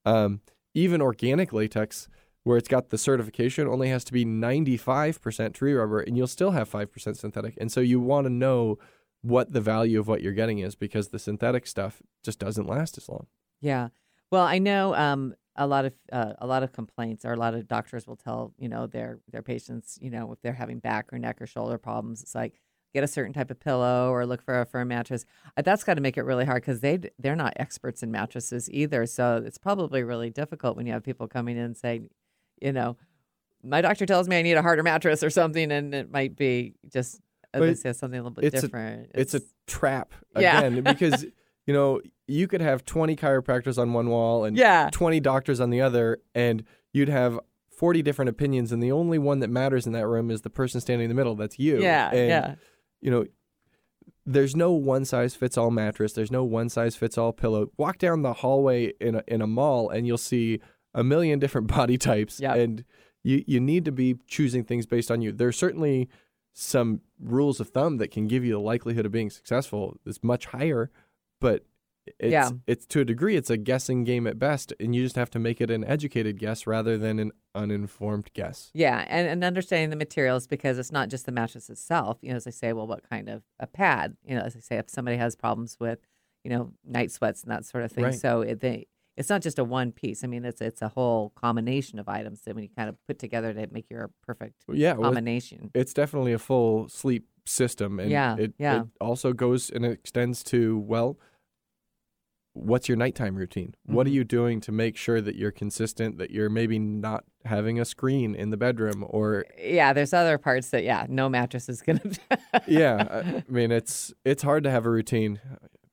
Um, 0.04 0.40
even 0.74 1.02
organic 1.02 1.52
latex, 1.52 2.08
where 2.44 2.56
it's 2.56 2.68
got 2.68 2.90
the 2.90 2.98
certification, 2.98 3.66
only 3.66 3.88
has 3.88 4.04
to 4.04 4.12
be 4.12 4.24
95% 4.24 5.52
tree 5.54 5.74
rubber, 5.74 6.00
and 6.00 6.16
you'll 6.16 6.26
still 6.26 6.52
have 6.52 6.70
5% 6.70 7.16
synthetic. 7.16 7.54
And 7.58 7.72
so 7.72 7.80
you 7.80 8.00
want 8.00 8.26
to 8.26 8.30
know 8.30 8.78
what 9.22 9.52
the 9.52 9.60
value 9.60 9.98
of 9.98 10.06
what 10.06 10.22
you're 10.22 10.34
getting 10.34 10.58
is 10.58 10.74
because 10.74 11.08
the 11.08 11.18
synthetic 11.18 11.66
stuff 11.66 12.02
just 12.22 12.38
doesn't 12.38 12.66
last 12.66 12.98
as 12.98 13.08
long. 13.08 13.26
Yeah. 13.60 13.88
Well, 14.30 14.44
I 14.44 14.58
know 14.58 14.94
um, 14.94 15.34
a 15.56 15.66
lot 15.66 15.86
of 15.86 15.94
uh, 16.12 16.34
a 16.38 16.46
lot 16.46 16.62
of 16.62 16.72
complaints 16.72 17.24
or 17.24 17.32
a 17.32 17.36
lot 17.36 17.54
of 17.54 17.66
doctors 17.66 18.06
will 18.06 18.16
tell 18.16 18.52
you 18.58 18.68
know 18.68 18.86
their 18.86 19.20
their 19.30 19.42
patients 19.42 19.98
you 20.02 20.10
know 20.10 20.32
if 20.32 20.40
they're 20.42 20.52
having 20.52 20.78
back 20.78 21.12
or 21.12 21.18
neck 21.18 21.40
or 21.40 21.46
shoulder 21.46 21.78
problems, 21.78 22.22
it's 22.22 22.34
like 22.34 22.60
get 22.92 23.04
a 23.04 23.08
certain 23.08 23.32
type 23.32 23.50
of 23.50 23.58
pillow 23.58 24.10
or 24.10 24.24
look 24.24 24.42
for 24.42 24.60
a 24.60 24.66
firm 24.66 24.88
mattress. 24.88 25.24
Uh, 25.56 25.62
That's 25.62 25.84
got 25.84 25.94
to 25.94 26.00
make 26.00 26.16
it 26.16 26.22
really 26.22 26.44
hard 26.44 26.62
because 26.62 26.80
they 26.80 26.98
they're 27.18 27.36
not 27.36 27.54
experts 27.56 28.02
in 28.02 28.10
mattresses 28.10 28.70
either. 28.70 29.06
So 29.06 29.42
it's 29.44 29.58
probably 29.58 30.02
really 30.02 30.30
difficult 30.30 30.76
when 30.76 30.86
you 30.86 30.92
have 30.92 31.02
people 31.02 31.26
coming 31.26 31.56
in 31.56 31.74
saying, 31.74 32.08
you 32.60 32.72
know, 32.72 32.96
my 33.62 33.80
doctor 33.80 34.06
tells 34.06 34.28
me 34.28 34.38
I 34.38 34.42
need 34.42 34.54
a 34.54 34.62
harder 34.62 34.82
mattress 34.82 35.22
or 35.22 35.30
something, 35.30 35.70
and 35.72 35.94
it 35.94 36.10
might 36.10 36.36
be 36.36 36.74
just 36.92 37.20
as 37.52 37.60
But 37.60 37.68
I 37.70 37.74
say, 37.74 37.92
something 37.92 38.18
a 38.18 38.22
little 38.22 38.34
bit 38.34 38.44
it's 38.44 38.58
a- 38.58 38.60
different. 38.62 39.10
It's 39.14 39.34
a 39.34 39.40
trap 39.66 40.12
Yeah. 40.38 40.58
again 40.60 40.82
because 40.82 41.24
you 41.66 41.72
know 41.74 42.00
you 42.26 42.46
could 42.48 42.60
have 42.60 42.84
20 42.84 43.16
chiropractors 43.16 43.78
on 43.78 43.92
one 43.92 44.08
wall 44.08 44.44
and 44.44 44.56
yeah. 44.56 44.88
20 44.92 45.20
doctors 45.20 45.60
on 45.60 45.70
the 45.70 45.80
other, 45.80 46.18
and 46.34 46.64
you'd 46.92 47.08
have 47.08 47.38
40 47.76 48.02
different 48.02 48.28
opinions, 48.30 48.72
and 48.72 48.82
the 48.82 48.92
only 48.92 49.18
one 49.18 49.40
that 49.40 49.50
matters 49.50 49.86
in 49.86 49.92
that 49.92 50.06
room 50.06 50.30
is 50.30 50.42
the 50.42 50.50
person 50.50 50.80
standing 50.80 51.04
in 51.04 51.08
the 51.10 51.14
middle. 51.14 51.34
That's 51.34 51.58
you. 51.58 51.82
Yeah, 51.82 52.08
And, 52.10 52.28
yeah. 52.28 52.54
You 53.00 53.10
know, 53.10 53.24
there's 54.26 54.56
no 54.56 54.72
one 54.72 55.04
size 55.04 55.34
fits 55.34 55.58
all 55.58 55.70
mattress. 55.70 56.14
There's 56.14 56.30
no 56.30 56.44
one 56.44 56.68
size 56.70 56.96
fits 56.96 57.18
all 57.18 57.32
pillow. 57.32 57.70
Walk 57.76 57.98
down 57.98 58.22
the 58.22 58.32
hallway 58.32 58.92
in 59.00 59.16
a, 59.16 59.22
in 59.28 59.42
a 59.42 59.46
mall, 59.46 59.90
and 59.90 60.06
you'll 60.06 60.16
see 60.16 60.60
a 60.94 61.04
million 61.04 61.38
different 61.38 61.66
body 61.76 61.98
types, 61.98 62.40
Yep. 62.40 62.56
and 62.56 62.84
you 63.22 63.42
you 63.46 63.60
need 63.60 63.84
to 63.86 63.92
be 63.92 64.16
choosing 64.26 64.64
things 64.64 64.86
based 64.86 65.10
on 65.10 65.20
you. 65.22 65.32
There's 65.32 65.56
certainly 65.56 66.08
some 66.52 67.00
rules 67.20 67.58
of 67.60 67.68
thumb 67.70 67.96
that 67.98 68.10
can 68.10 68.28
give 68.28 68.44
you 68.44 68.52
the 68.52 68.60
likelihood 68.60 69.04
of 69.06 69.12
being 69.12 69.30
successful 69.30 69.96
is 70.06 70.22
much 70.22 70.46
higher, 70.46 70.90
but 71.40 71.64
it's 72.18 72.30
Yeah. 72.32 72.50
it's 72.66 72.86
to 72.88 73.00
a 73.00 73.04
degree 73.04 73.34
it's 73.34 73.48
a 73.50 73.56
guessing 73.56 74.04
game 74.04 74.26
at 74.26 74.38
best, 74.38 74.72
and 74.78 74.94
you 74.94 75.02
just 75.02 75.16
have 75.16 75.30
to 75.30 75.38
make 75.38 75.60
it 75.60 75.70
an 75.70 75.84
educated 75.84 76.38
guess 76.38 76.66
rather 76.66 76.96
than 76.98 77.18
an 77.18 77.32
uninformed 77.54 78.28
guess. 78.34 78.70
Yeah, 78.74 79.04
and, 79.08 79.26
and 79.26 79.42
understanding 79.42 79.90
the 79.90 79.96
materials 79.96 80.46
because 80.46 80.78
it's 80.78 80.92
not 80.92 81.08
just 81.08 81.24
the 81.26 81.32
mattress 81.32 81.70
itself. 81.70 82.18
You 82.20 82.30
know, 82.30 82.36
as 82.36 82.46
I 82.46 82.50
say, 82.50 82.72
well, 82.72 82.86
what 82.86 83.08
kind 83.08 83.28
of 83.28 83.42
a 83.58 83.66
pad? 83.66 84.16
You 84.24 84.34
know, 84.36 84.42
as 84.42 84.54
I 84.54 84.60
say, 84.60 84.76
if 84.76 84.90
somebody 84.90 85.16
has 85.16 85.34
problems 85.34 85.78
with, 85.80 85.98
you 86.44 86.50
know, 86.50 86.72
night 86.84 87.10
sweats 87.10 87.42
and 87.42 87.50
that 87.50 87.64
sort 87.64 87.84
of 87.84 87.90
thing, 87.92 88.04
Right. 88.04 88.14
so 88.14 88.42
it, 88.42 88.60
they, 88.60 88.86
it's 89.16 89.28
not 89.28 89.42
just 89.42 89.58
a 89.58 89.64
one 89.64 89.92
piece. 89.92 90.24
I 90.24 90.26
mean, 90.26 90.44
it's 90.44 90.60
it's 90.60 90.82
a 90.82 90.88
whole 90.88 91.30
combination 91.30 91.98
of 91.98 92.08
items 92.08 92.40
that 92.42 92.54
when 92.54 92.64
you 92.64 92.70
kind 92.76 92.88
of 92.88 92.96
put 93.06 93.18
together 93.18 93.52
to 93.54 93.66
make 93.70 93.86
your 93.90 94.10
perfect 94.26 94.64
Yeah, 94.72 94.94
well, 94.94 95.10
combination. 95.10 95.70
it's 95.74 95.94
definitely 95.94 96.32
a 96.32 96.38
full 96.38 96.88
sleep 96.88 97.26
system, 97.46 98.00
and 98.00 98.10
Yeah, 98.10 98.36
it, 98.38 98.54
yeah. 98.58 98.80
it 98.82 98.86
also 99.00 99.32
goes 99.32 99.70
and 99.70 99.84
extends 99.84 100.42
to 100.44 100.78
well. 100.78 101.18
What's 102.56 102.88
your 102.88 102.96
nighttime 102.96 103.34
routine? 103.34 103.74
What 103.84 104.06
are 104.06 104.10
Mhm. 104.10 104.14
you 104.14 104.24
doing 104.24 104.60
to 104.60 104.70
make 104.70 104.96
sure 104.96 105.20
that 105.20 105.34
you're 105.34 105.50
consistent, 105.50 106.18
that 106.18 106.30
you're 106.30 106.48
maybe 106.48 106.78
not 106.78 107.24
having 107.44 107.80
a 107.80 107.84
screen 107.84 108.36
in 108.36 108.50
the 108.50 108.56
bedroom 108.56 109.04
or 109.08 109.44
yeah, 109.58 109.92
there's 109.92 110.12
other 110.12 110.38
parts 110.38 110.70
that 110.70 110.84
yeah, 110.84 111.04
no 111.08 111.28
mattress 111.28 111.68
is 111.68 111.82
gonna. 111.82 112.00
yeah, 112.68 113.22
I 113.48 113.52
mean 113.52 113.72
it's 113.72 114.14
it's 114.24 114.44
hard 114.44 114.62
to 114.64 114.70
have 114.70 114.86
a 114.86 114.90
routine, 114.90 115.40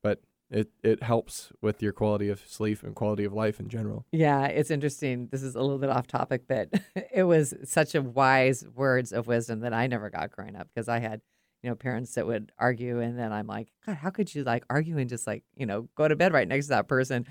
but 0.03 0.21
it 0.51 0.69
it 0.83 1.01
helps 1.01 1.51
with 1.61 1.81
your 1.81 1.93
quality 1.93 2.29
of 2.29 2.43
sleep 2.45 2.83
and 2.83 2.93
quality 2.93 3.23
of 3.23 3.33
life 3.33 3.59
in 3.59 3.69
general. 3.69 4.05
Yeah, 4.11 4.45
it's 4.45 4.69
interesting. 4.69 5.29
This 5.31 5.41
is 5.41 5.55
a 5.55 5.61
little 5.61 5.77
bit 5.77 5.89
off 5.89 6.07
topic, 6.07 6.43
but 6.47 6.69
it 7.13 7.23
was 7.23 7.53
such 7.63 7.95
a 7.95 8.01
wise 8.01 8.65
words 8.75 9.13
of 9.13 9.27
wisdom 9.27 9.61
that 9.61 9.73
I 9.73 9.87
never 9.87 10.09
got 10.09 10.31
growing 10.31 10.55
up 10.55 10.67
because 10.73 10.89
I 10.89 10.99
had, 10.99 11.21
you 11.63 11.69
know, 11.69 11.75
parents 11.75 12.15
that 12.15 12.27
would 12.27 12.51
argue, 12.59 12.99
and 12.99 13.17
then 13.17 13.31
I'm 13.31 13.47
like, 13.47 13.69
God, 13.85 13.95
how 13.95 14.09
could 14.09 14.33
you 14.35 14.43
like 14.43 14.65
argue 14.69 14.97
and 14.97 15.09
just 15.09 15.25
like, 15.25 15.43
you 15.55 15.65
know, 15.65 15.87
go 15.95 16.07
to 16.07 16.15
bed 16.15 16.33
right 16.33 16.47
next 16.47 16.65
to 16.65 16.71
that 16.71 16.87
person? 16.87 17.25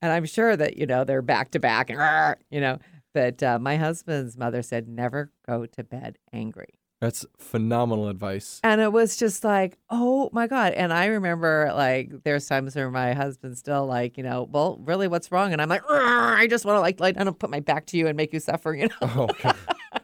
And 0.00 0.12
I'm 0.12 0.24
sure 0.24 0.56
that 0.56 0.76
you 0.78 0.86
know 0.86 1.04
they're 1.04 1.22
back 1.22 1.50
to 1.50 1.58
back 1.58 1.90
and 1.90 2.36
you 2.50 2.60
know, 2.60 2.78
but 3.12 3.42
uh, 3.42 3.58
my 3.58 3.76
husband's 3.76 4.36
mother 4.36 4.62
said 4.62 4.88
never 4.88 5.32
go 5.46 5.66
to 5.66 5.84
bed 5.84 6.18
angry. 6.32 6.79
That's 7.00 7.24
phenomenal 7.38 8.08
advice. 8.08 8.60
And 8.62 8.80
it 8.80 8.92
was 8.92 9.16
just 9.16 9.42
like, 9.42 9.78
oh 9.88 10.28
my 10.32 10.46
God. 10.46 10.74
And 10.74 10.92
I 10.92 11.06
remember 11.06 11.72
like 11.74 12.10
there's 12.24 12.46
times 12.46 12.76
where 12.76 12.90
my 12.90 13.14
husband's 13.14 13.58
still 13.58 13.86
like, 13.86 14.18
you 14.18 14.22
know, 14.22 14.46
well, 14.50 14.78
really, 14.84 15.08
what's 15.08 15.32
wrong? 15.32 15.52
And 15.54 15.62
I'm 15.62 15.68
like, 15.70 15.82
I 15.88 16.46
just 16.48 16.66
want 16.66 16.76
to 16.76 16.80
like 16.80 16.98
down 17.16 17.26
and 17.26 17.38
put 17.38 17.48
my 17.48 17.60
back 17.60 17.86
to 17.86 17.96
you 17.96 18.06
and 18.06 18.16
make 18.18 18.34
you 18.34 18.40
suffer, 18.40 18.74
you 18.74 18.88
know, 18.88 18.94
Oh, 19.00 19.28
God. 19.42 19.56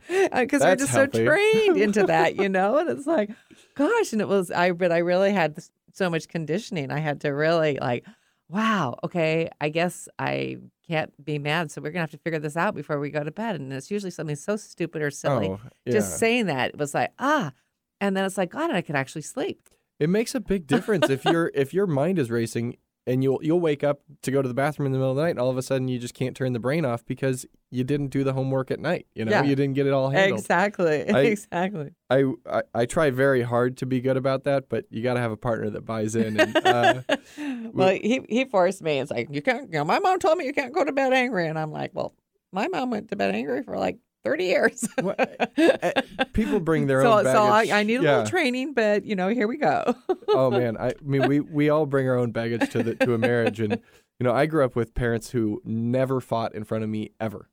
because 0.33 0.63
we're 0.63 0.77
just 0.77 0.93
healthy. 0.93 1.19
so 1.19 1.25
trained 1.27 1.77
into 1.77 2.03
that, 2.07 2.37
you 2.37 2.49
know. 2.49 2.79
And 2.79 2.89
it's 2.89 3.07
like, 3.07 3.31
gosh, 3.75 4.13
and 4.13 4.23
it 4.23 4.29
was 4.29 4.51
I, 4.51 4.73
but 4.73 4.91
I 4.91 4.99
really 4.99 5.33
had 5.33 5.59
so 5.93 6.09
much 6.09 6.29
conditioning. 6.29 6.91
I 6.91 6.99
had 7.01 7.21
to 7.23 7.29
really 7.29 7.77
like, 7.79 8.07
wow, 8.49 8.99
okay, 9.05 9.51
I 9.61 9.69
guess 9.69 10.09
I 10.19 10.57
can't 10.89 11.13
be 11.25 11.39
mad, 11.39 11.71
so 11.71 11.81
we're 11.81 11.91
gonna 11.91 12.03
have 12.03 12.11
to 12.11 12.19
figure 12.19 12.39
this 12.39 12.57
out 12.57 12.75
before 12.75 12.99
we 12.99 13.11
go 13.11 13.23
to 13.25 13.31
bed. 13.31 13.57
And 13.61 13.73
it's 13.73 13.91
usually 13.91 14.11
something 14.11 14.37
so 14.37 14.57
stupid 14.57 15.03
or 15.03 15.11
silly. 15.11 15.49
oh, 15.49 15.61
yeah. 15.85 15.93
Just 15.93 16.19
saying 16.19 16.47
that 16.47 16.77
was 16.77 16.95
like, 16.95 17.13
ah. 17.19 17.53
And 18.01 18.17
then 18.17 18.25
it's 18.25 18.37
like, 18.37 18.51
God, 18.51 18.71
I 18.71 18.83
could 18.83 18.95
actually 18.97 19.23
sleep. 19.23 19.69
It 19.99 20.11
makes 20.11 20.35
a 20.35 20.41
big 20.41 20.67
difference 20.67 21.09
if 21.09 21.25
your 21.25 21.51
if 21.55 21.73
your 21.73 21.87
mind 21.87 22.19
is 22.19 22.31
racing 22.31 22.77
and 23.07 23.23
you'll 23.23 23.39
you'll 23.43 23.61
wake 23.61 23.85
up 23.85 24.01
to 24.23 24.31
go 24.31 24.43
to 24.43 24.49
the 24.49 24.55
bathroom 24.55 24.87
in 24.87 24.93
the 24.93 24.99
middle 24.99 25.11
of 25.13 25.17
the 25.17 25.23
night 25.23 25.31
and 25.31 25.39
all 25.39 25.51
of 25.51 25.57
a 25.57 25.63
sudden 25.63 25.87
you 25.89 25.99
just 25.99 26.15
can't 26.15 26.37
turn 26.37 26.53
the 26.53 26.59
brain 26.59 26.85
off 26.85 27.05
because 27.07 27.47
you 27.71 27.85
didn't 27.85 28.09
do 28.09 28.25
the 28.25 28.33
homework 28.33 28.71
at 28.71 28.81
night. 28.81 29.07
You 29.15 29.25
know, 29.25 29.31
Yeah. 29.33 29.43
you 29.45 29.55
didn't 29.57 29.75
get 29.75 29.87
it 29.87 29.93
all 29.93 30.11
handled. 30.11 30.41
Exactly. 30.41 31.09
I- 31.15 31.21
exactly. 31.21 31.91
I, 32.11 32.33
I 32.51 32.63
I 32.75 32.87
try 32.87 33.11
very 33.11 33.43
hard 33.43 33.77
to 33.79 33.87
be 33.87 34.01
good 34.01 34.17
about 34.17 34.45
that, 34.45 34.69
but 34.69 34.85
you 34.91 35.03
got 35.03 35.15
to 35.15 35.21
have 35.21 35.33
a 35.33 35.37
partner 35.37 35.71
that 35.71 35.85
buys 35.85 36.15
in. 36.17 36.39
And, 36.41 36.57
uh, 36.57 37.03
well, 37.73 37.91
he 37.91 38.23
he 38.29 38.45
forced 38.45 38.83
me. 38.83 38.99
It's 39.01 39.11
like 39.11 39.29
you 39.31 39.43
can't. 39.43 39.73
You 39.73 39.79
know, 39.79 39.85
my 39.85 39.99
mom 39.99 40.19
told 40.19 40.39
me 40.39 40.45
you 40.47 40.53
can't 40.53 40.73
go 40.75 40.85
to 40.85 40.93
bed 40.93 41.13
angry, 41.13 41.47
and 41.49 41.59
I'm 41.59 41.73
like, 41.73 41.91
well, 41.95 42.15
my 42.53 42.69
mom 42.69 42.91
went 42.91 43.09
to 43.11 43.17
bed 43.17 43.35
angry 43.35 43.63
for 43.63 43.77
like 43.77 43.99
thirty 44.27 44.45
years. 44.45 44.87
What- 45.01 45.51
eh, 45.57 46.03
people 46.33 46.61
bring 46.61 46.87
their 46.87 47.03
so, 47.03 47.19
own 47.19 47.25
So 47.25 47.43
I. 47.45 47.69
I 47.73 47.83
need 47.83 48.01
a 48.01 48.03
Yeah. 48.03 48.11
little 48.19 48.27
training, 48.27 48.75
but 48.75 49.05
you 49.05 49.15
know, 49.17 49.29
here 49.29 49.47
we 49.49 49.57
go. 49.57 49.95
oh 50.29 50.51
man, 50.51 50.77
I, 50.81 50.89
I 50.89 50.93
mean 51.03 51.27
we 51.29 51.41
we 51.41 51.69
all 51.71 51.87
bring 51.87 52.09
our 52.09 52.17
own 52.19 52.33
baggage 52.33 52.71
to 52.71 52.83
the 52.83 52.95
to 52.97 53.15
a 53.15 53.19
marriage, 53.19 53.61
and 53.61 53.73
you 54.19 54.25
know 54.25 54.33
I 54.33 54.47
grew 54.47 54.65
up 54.65 54.75
with 54.77 54.95
parents 54.95 55.31
who 55.31 55.61
never 55.65 56.21
fought 56.21 56.55
in 56.55 56.65
front 56.65 56.85
of 56.85 56.91
me 56.91 57.13
ever. 57.21 57.49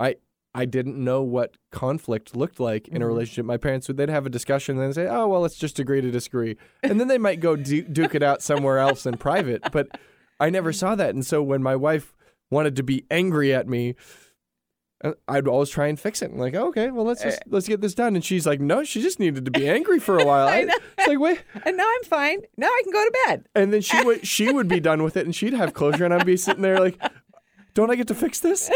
I 0.00 0.16
I 0.54 0.64
didn't 0.64 0.96
know 1.02 1.22
what 1.22 1.56
conflict 1.70 2.34
looked 2.34 2.58
like 2.58 2.88
in 2.88 3.02
a 3.02 3.04
Mhm. 3.04 3.08
relationship. 3.08 3.44
My 3.44 3.58
parents 3.58 3.86
would 3.88 3.96
they'd 3.98 4.08
have 4.08 4.24
a 4.26 4.30
discussion 4.30 4.76
and 4.76 4.84
then 4.86 4.92
say, 4.94 5.06
"Oh 5.06 5.28
well, 5.28 5.42
let's 5.42 5.56
just 5.58 5.78
agree 5.78 6.00
to 6.00 6.10
disagree," 6.10 6.56
and 6.82 6.98
then 6.98 7.08
they 7.08 7.18
might 7.18 7.40
go 7.40 7.56
du- 7.56 7.82
duke 7.82 8.14
it 8.14 8.22
out 8.22 8.42
somewhere 8.42 8.78
else 8.78 9.04
in 9.06 9.16
private. 9.18 9.62
But 9.70 9.88
I 10.40 10.50
never 10.50 10.72
saw 10.72 10.94
that, 10.96 11.14
and 11.14 11.24
so 11.24 11.42
when 11.42 11.62
my 11.62 11.76
wife 11.76 12.14
wanted 12.50 12.76
to 12.76 12.82
be 12.82 13.04
angry 13.10 13.52
at 13.54 13.68
me. 13.68 13.94
Uh, 15.06 15.12
I'd 15.28 15.46
always 15.48 15.70
try 15.70 15.86
and 15.86 15.98
fix 15.98 16.22
it. 16.22 16.30
I'm 16.32 16.38
like, 16.38 16.54
okay, 16.54 16.90
well, 16.90 17.04
let's 17.04 17.22
just 17.22 17.40
let's 17.48 17.68
get 17.68 17.80
this 17.80 17.94
done. 17.94 18.14
And 18.16 18.24
she's 18.24 18.46
like, 18.46 18.60
no, 18.60 18.84
she 18.84 19.00
just 19.02 19.18
needed 19.20 19.44
to 19.44 19.50
be 19.50 19.68
angry 19.68 19.98
for 19.98 20.18
a 20.18 20.24
while. 20.30 20.48
I. 20.48 20.66
It's 20.98 21.08
like, 21.08 21.18
wait, 21.18 21.42
and 21.64 21.76
now 21.76 21.84
I'm 21.86 22.04
fine. 22.04 22.40
Now 22.56 22.66
I 22.68 22.80
can 22.84 22.92
go 22.92 23.04
to 23.04 23.14
bed. 23.26 23.48
and 23.54 23.72
then 23.72 23.80
she 23.80 24.02
would 24.04 24.26
she 24.34 24.52
would 24.52 24.68
be 24.68 24.80
done 24.80 25.02
with 25.02 25.16
it, 25.16 25.24
and 25.26 25.34
she'd 25.34 25.52
have 25.54 25.72
closure, 25.74 26.04
and 26.04 26.12
I'd 26.14 26.26
be 26.26 26.36
sitting 26.36 26.62
there 26.62 26.78
like, 26.80 27.00
"Don't 27.74 27.90
I 27.90 27.94
get 27.96 28.08
to 28.08 28.14
fix 28.14 28.40
this?" 28.40 28.70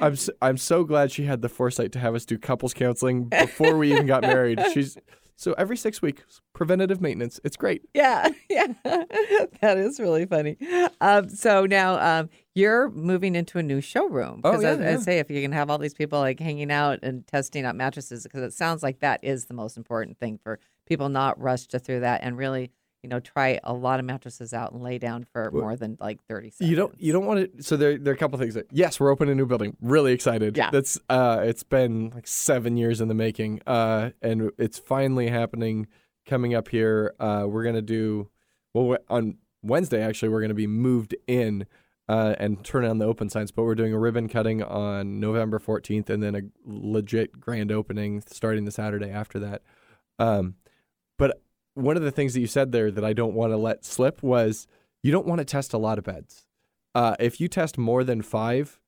I'm 0.00 0.12
s- 0.12 0.30
I'm 0.40 0.56
so 0.56 0.84
glad 0.84 1.10
she 1.10 1.24
had 1.24 1.42
the 1.42 1.48
foresight 1.48 1.92
to 1.92 1.98
have 1.98 2.14
us 2.14 2.24
do 2.24 2.38
couples 2.38 2.72
counseling 2.74 3.24
before 3.24 3.76
we 3.76 3.92
even 3.92 4.06
got 4.06 4.22
married. 4.22 4.60
She's 4.72 4.96
so 5.38 5.52
every 5.52 5.76
six 5.76 6.02
weeks 6.02 6.40
preventative 6.52 7.00
maintenance. 7.00 7.38
It's 7.44 7.56
great. 7.56 7.82
Yeah, 7.94 8.28
yeah, 8.50 8.72
that 8.82 9.78
is 9.78 10.00
really 10.00 10.26
funny. 10.26 10.56
Um, 11.00 11.28
so 11.28 11.64
now 11.64 11.94
um, 12.00 12.28
you're 12.56 12.90
moving 12.90 13.36
into 13.36 13.58
a 13.58 13.62
new 13.62 13.80
showroom 13.80 14.40
Oh, 14.42 14.58
because 14.58 14.80
yeah, 14.80 14.90
I, 14.90 14.92
I 14.94 14.96
say 14.96 15.20
if 15.20 15.30
you 15.30 15.40
can 15.40 15.52
have 15.52 15.70
all 15.70 15.78
these 15.78 15.94
people 15.94 16.18
like 16.18 16.40
hanging 16.40 16.72
out 16.72 16.98
and 17.04 17.24
testing 17.28 17.64
out 17.64 17.76
mattresses, 17.76 18.24
because 18.24 18.42
it 18.42 18.52
sounds 18.52 18.82
like 18.82 18.98
that 18.98 19.20
is 19.22 19.44
the 19.44 19.54
most 19.54 19.76
important 19.76 20.18
thing 20.18 20.40
for 20.42 20.58
people 20.86 21.08
not 21.08 21.40
rush 21.40 21.68
to 21.68 21.78
through 21.78 22.00
that 22.00 22.22
and 22.24 22.36
really 22.36 22.72
you 23.02 23.08
know, 23.08 23.20
try 23.20 23.60
a 23.62 23.72
lot 23.72 24.00
of 24.00 24.06
mattresses 24.06 24.52
out 24.52 24.72
and 24.72 24.82
lay 24.82 24.98
down 24.98 25.24
for 25.32 25.50
more 25.52 25.76
than 25.76 25.96
like 26.00 26.22
30 26.24 26.50
seconds. 26.50 26.70
You 26.70 26.76
don't 26.76 27.00
you 27.00 27.12
don't 27.12 27.26
want 27.26 27.56
to. 27.56 27.62
So 27.62 27.76
there 27.76 27.96
there 27.96 28.12
are 28.12 28.16
a 28.16 28.18
couple 28.18 28.38
things. 28.38 28.54
That, 28.54 28.66
yes, 28.72 28.98
we're 28.98 29.10
opening 29.10 29.32
a 29.32 29.34
new 29.36 29.46
building. 29.46 29.76
Really 29.80 30.12
excited. 30.12 30.56
Yeah. 30.56 30.70
that's 30.70 30.98
uh, 31.08 31.40
it's 31.44 31.62
been 31.62 32.10
like 32.10 32.26
seven 32.26 32.76
years 32.76 33.00
in 33.00 33.08
the 33.08 33.14
making, 33.14 33.60
uh, 33.66 34.10
and 34.20 34.50
it's 34.58 34.78
finally 34.78 35.28
happening. 35.28 35.86
Coming 36.26 36.54
up 36.54 36.68
here, 36.68 37.14
uh, 37.20 37.46
we're 37.48 37.64
gonna 37.64 37.80
do 37.80 38.28
well 38.74 38.98
on 39.08 39.38
Wednesday. 39.62 40.02
Actually, 40.02 40.30
we're 40.30 40.42
gonna 40.42 40.54
be 40.54 40.66
moved 40.66 41.14
in. 41.26 41.66
Uh, 42.10 42.34
and 42.38 42.64
turn 42.64 42.86
on 42.86 42.96
the 42.96 43.04
open 43.04 43.28
signs, 43.28 43.50
but 43.50 43.64
we're 43.64 43.74
doing 43.74 43.92
a 43.92 43.98
ribbon 43.98 44.30
cutting 44.30 44.62
on 44.62 45.20
November 45.20 45.58
14th 45.58 46.08
and 46.08 46.22
then 46.22 46.34
a 46.34 46.40
legit 46.64 47.38
grand 47.38 47.70
opening 47.70 48.22
starting 48.26 48.64
the 48.64 48.70
Saturday 48.70 49.10
after 49.10 49.38
that. 49.38 49.60
Um, 50.18 50.54
but 51.18 51.42
one 51.78 51.96
of 51.96 52.02
the 52.02 52.10
things 52.10 52.34
that 52.34 52.40
you 52.40 52.46
said 52.46 52.72
there 52.72 52.90
that 52.90 53.04
I 53.04 53.12
don't 53.12 53.34
want 53.34 53.52
to 53.52 53.56
let 53.56 53.84
slip 53.84 54.22
was 54.22 54.66
you 55.02 55.12
don't 55.12 55.26
want 55.26 55.38
to 55.38 55.44
test 55.44 55.72
a 55.72 55.78
lot 55.78 55.98
of 55.98 56.04
beds. 56.04 56.46
Uh, 56.94 57.14
if 57.20 57.40
you 57.40 57.48
test 57.48 57.78
more 57.78 58.02
than 58.04 58.22
five, 58.22 58.80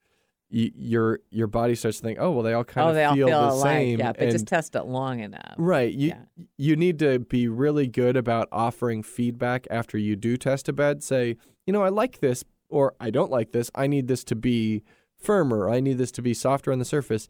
your 0.53 1.21
your 1.31 1.47
body 1.47 1.77
starts 1.77 1.99
to 1.99 2.03
think, 2.03 2.19
oh 2.21 2.33
well, 2.33 2.43
they 2.43 2.53
all 2.53 2.65
kind 2.65 2.87
oh, 2.87 2.89
of 2.91 2.95
they 2.97 3.05
all 3.05 3.15
feel, 3.15 3.29
feel 3.29 3.41
the 3.41 3.53
alike. 3.55 3.63
same. 3.77 3.99
Yeah, 4.01 4.13
but 4.13 4.23
and- 4.23 4.33
just 4.33 4.47
test 4.49 4.75
it 4.75 4.85
long 4.85 5.21
enough. 5.21 5.55
right. 5.59 5.93
You 5.93 6.09
Yeah. 6.09 6.19
you 6.59 6.77
need 6.77 6.99
to 6.99 7.21
be 7.21 7.47
really 7.47 7.87
good 7.87 8.17
about 8.17 8.49
offering 8.51 9.03
feedback 9.05 9.67
after 9.71 9.97
you 9.97 10.17
do 10.17 10.37
test 10.37 10.69
a 10.69 10.73
bed. 10.73 11.03
Say, 11.05 11.37
you 11.67 11.73
know, 11.73 11.83
I 11.83 11.89
like 11.89 12.19
this 12.19 12.45
or 12.69 12.95
I 13.01 13.11
don't 13.11 13.31
like 13.31 13.53
this. 13.53 13.71
I 13.75 13.87
need 13.87 14.09
this 14.09 14.25
to 14.25 14.35
be 14.35 14.83
firmer. 15.17 15.71
I 15.71 15.79
need 15.81 15.99
this 15.99 16.11
to 16.13 16.23
be 16.23 16.35
softer 16.35 16.73
on 16.73 16.79
the 16.81 16.85
surface, 16.85 17.29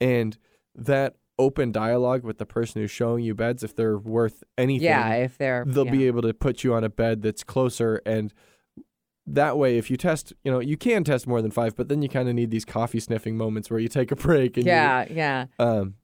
and 0.00 0.38
that 0.74 1.16
open 1.38 1.72
dialogue 1.72 2.22
with 2.22 2.38
the 2.38 2.46
person 2.46 2.80
who's 2.80 2.90
showing 2.90 3.24
you 3.24 3.34
beds, 3.34 3.62
if 3.64 3.74
they're 3.74 3.98
worth 3.98 4.44
anything, 4.56 4.84
Yeah, 4.86 5.14
if 5.14 5.36
they're 5.38 5.64
they'll 5.66 5.86
yeah. 5.86 5.90
be 5.92 6.06
able 6.06 6.22
to 6.22 6.32
put 6.34 6.62
you 6.64 6.74
on 6.74 6.84
a 6.84 6.88
bed 6.88 7.22
that's 7.22 7.42
closer 7.44 8.00
and 8.06 8.32
that 9.26 9.56
way 9.56 9.78
if 9.78 9.90
you 9.90 9.96
test 9.96 10.34
you 10.44 10.52
know 10.52 10.60
you 10.60 10.76
can 10.76 11.02
test 11.02 11.26
more 11.26 11.40
than 11.40 11.50
five 11.50 11.74
but 11.74 11.88
then 11.88 12.02
you 12.02 12.10
kind 12.10 12.28
of 12.28 12.34
need 12.34 12.50
these 12.50 12.66
coffee 12.66 13.00
sniffing 13.00 13.38
moments 13.38 13.70
where 13.70 13.80
you 13.80 13.88
take 13.88 14.12
a 14.12 14.16
break 14.26 14.56
and 14.58 14.66
you- 14.66 14.72
Yeah, 14.72 15.06
yeah. 15.10 15.46
um 15.58 15.94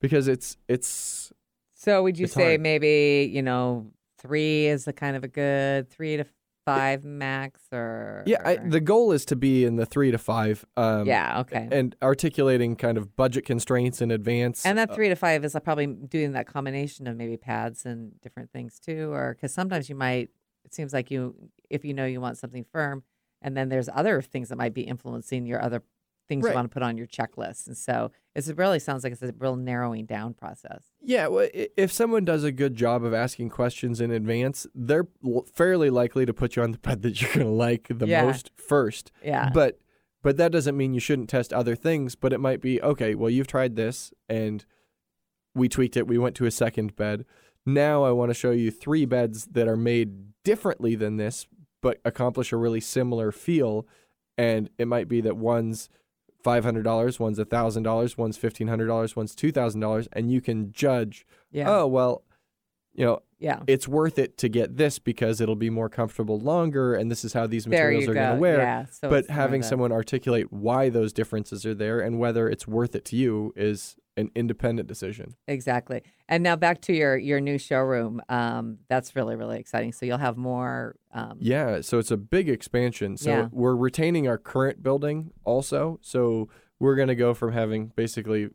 because 0.00 0.26
it's 0.26 0.56
it's 0.68 1.32
So 1.74 2.02
would 2.02 2.18
you 2.18 2.26
say 2.26 2.50
hard. 2.50 2.60
maybe, 2.62 3.30
you 3.32 3.42
know, 3.42 3.92
three 4.18 4.66
is 4.66 4.86
the 4.86 4.92
kind 4.92 5.16
of 5.16 5.22
a 5.22 5.28
good 5.28 5.88
three 5.88 6.16
to 6.16 6.24
five 6.64 7.04
max 7.04 7.60
or 7.72 8.22
yeah 8.26 8.40
I, 8.44 8.56
the 8.56 8.80
goal 8.80 9.12
is 9.12 9.24
to 9.26 9.36
be 9.36 9.64
in 9.64 9.76
the 9.76 9.84
three 9.86 10.10
to 10.10 10.18
five 10.18 10.64
um 10.76 11.06
Yeah, 11.06 11.40
okay. 11.40 11.68
and 11.70 11.94
articulating 12.02 12.76
kind 12.76 12.96
of 12.96 13.14
budget 13.16 13.44
constraints 13.44 14.00
in 14.00 14.10
advance 14.10 14.64
And 14.64 14.78
that 14.78 14.90
Uh, 14.90 14.94
three 14.94 15.08
to 15.08 15.16
five 15.16 15.44
is 15.44 15.54
uh, 15.54 15.60
probably 15.60 15.86
doing 15.86 16.32
that 16.32 16.46
combination 16.46 17.06
of 17.06 17.16
maybe 17.16 17.36
pads 17.36 17.84
and 17.84 18.18
different 18.22 18.50
things 18.50 18.78
too, 18.80 19.12
or 19.12 19.34
because 19.34 19.52
sometimes 19.52 19.88
you 19.88 19.94
might. 19.94 20.30
It 20.64 20.72
seems 20.74 20.94
like 20.94 21.10
you, 21.10 21.34
if 21.68 21.84
you 21.84 21.92
know 21.92 22.06
you 22.06 22.20
want 22.22 22.38
something 22.38 22.64
firm, 22.72 23.02
and 23.42 23.54
then 23.54 23.68
there's 23.68 23.90
other 23.92 24.22
things 24.22 24.48
that 24.48 24.56
might 24.56 24.72
be 24.72 24.80
influencing 24.82 25.44
your 25.44 25.60
other 25.62 25.82
things 26.28 26.44
Right. 26.44 26.50
you 26.50 26.54
want 26.54 26.70
to 26.70 26.74
put 26.74 26.82
on 26.82 26.96
your 26.96 27.06
checklist, 27.06 27.66
and 27.66 27.76
so 27.76 28.10
it's, 28.34 28.48
it 28.48 28.56
really 28.56 28.78
sounds 28.78 29.04
like 29.04 29.12
it's 29.12 29.22
a 29.22 29.32
real 29.38 29.56
narrowing 29.56 30.06
down 30.06 30.34
process. 30.34 30.84
Yeah, 31.02 31.26
well, 31.28 31.48
if 31.52 31.92
someone 31.92 32.24
does 32.24 32.44
a 32.44 32.52
good 32.52 32.74
job 32.74 33.04
of 33.04 33.12
asking 33.14 33.50
questions 33.50 34.00
in 34.00 34.10
advance, 34.10 34.66
they're 34.74 35.06
fairly 35.52 35.90
likely 35.90 36.24
to 36.26 36.32
put 36.34 36.56
you 36.56 36.62
on 36.62 36.72
the 36.72 36.78
bed 36.78 37.02
that 37.02 37.20
you're 37.20 37.32
going 37.32 37.46
to 37.46 37.52
like 37.52 37.88
the 37.90 38.06
Yeah. 38.06 38.24
most 38.24 38.50
first. 38.56 39.12
Yeah. 39.22 39.50
But 39.52 39.78
but 40.22 40.38
that 40.38 40.52
doesn't 40.52 40.74
mean 40.76 40.94
you 40.94 41.00
shouldn't 41.00 41.28
test 41.28 41.52
other 41.52 41.76
things, 41.76 42.14
but 42.14 42.32
it 42.32 42.40
might 42.40 42.62
be 42.62 42.80
okay, 42.82 43.14
well 43.14 43.28
you've 43.28 43.46
tried 43.46 43.76
this 43.76 44.12
and 44.28 44.64
we 45.54 45.68
tweaked 45.68 45.96
it. 45.98 46.06
We 46.06 46.16
went 46.18 46.34
to 46.36 46.46
a 46.46 46.50
second 46.50 46.96
bed. 46.96 47.26
Now 47.66 48.02
I 48.04 48.10
want 48.12 48.30
to 48.30 48.34
show 48.34 48.50
you 48.50 48.70
three 48.70 49.04
beds 49.04 49.44
that 49.52 49.68
are 49.68 49.76
made 49.76 50.32
differently 50.42 50.94
than 50.94 51.16
this 51.18 51.46
but 51.82 52.00
accomplish 52.06 52.50
a 52.52 52.56
really 52.56 52.80
similar 52.80 53.30
feel 53.30 53.86
and 54.38 54.70
it 54.78 54.88
might 54.88 55.06
be 55.08 55.20
that 55.20 55.36
one's 55.36 55.90
$500, 56.44 57.18
one's 57.18 57.38
$1,000, 57.38 58.18
one's 58.18 58.38
$1,500, 58.38 59.16
one's 59.16 59.34
$2,000 59.34 60.08
and 60.12 60.30
you 60.30 60.40
can 60.40 60.70
judge 60.72 61.26
Yeah. 61.50 61.66
oh 61.68 61.86
well 61.86 62.22
you 62.94 63.04
know 63.04 63.20
yeah. 63.38 63.60
it's 63.66 63.86
worth 63.86 64.18
it 64.18 64.38
to 64.38 64.48
get 64.48 64.76
this 64.76 64.98
because 64.98 65.40
it'll 65.40 65.56
be 65.56 65.68
more 65.68 65.88
comfortable 65.88 66.38
longer 66.38 66.94
and 66.94 67.10
this 67.10 67.24
is 67.24 67.32
how 67.32 67.46
these 67.46 67.66
materials 67.66 68.08
are 68.08 68.14
going 68.14 68.36
to 68.36 68.40
wear 68.40 68.58
Yeah. 68.58 68.86
So 68.86 69.10
but 69.10 69.28
having 69.28 69.62
someone 69.62 69.92
articulate 69.92 70.52
why 70.52 70.88
those 70.88 71.12
differences 71.12 71.66
are 71.66 71.74
there 71.74 72.00
and 72.00 72.18
whether 72.18 72.48
it's 72.48 72.66
worth 72.66 72.94
it 72.94 73.04
to 73.06 73.16
you 73.16 73.52
is 73.56 73.96
an 74.16 74.30
independent 74.34 74.88
decision 74.88 75.34
Exactly. 75.48 76.02
And 76.28 76.42
now 76.42 76.56
back 76.56 76.80
to 76.82 76.94
your 76.94 77.16
your 77.18 77.40
new 77.40 77.58
showroom. 77.58 78.22
Um, 78.28 78.78
that's 78.88 79.14
really 79.16 79.36
really 79.36 79.58
exciting. 79.58 79.92
So 79.92 80.06
you'll 80.06 80.18
have 80.18 80.36
more. 80.36 80.96
Um, 81.12 81.36
yeah 81.40 81.80
so 81.80 81.98
it's 81.98 82.10
a 82.10 82.16
big 82.16 82.48
expansion 82.48 83.16
so 83.16 83.30
Yeah. 83.30 83.48
we're 83.52 83.76
retaining 83.76 84.26
our 84.28 84.38
current 84.38 84.82
building 84.82 85.32
also 85.44 85.98
so 86.00 86.48
we're 86.80 86.96
going 86.96 87.08
to 87.08 87.14
go 87.14 87.34
from 87.34 87.52
having 87.52 87.92
basically 87.94 88.48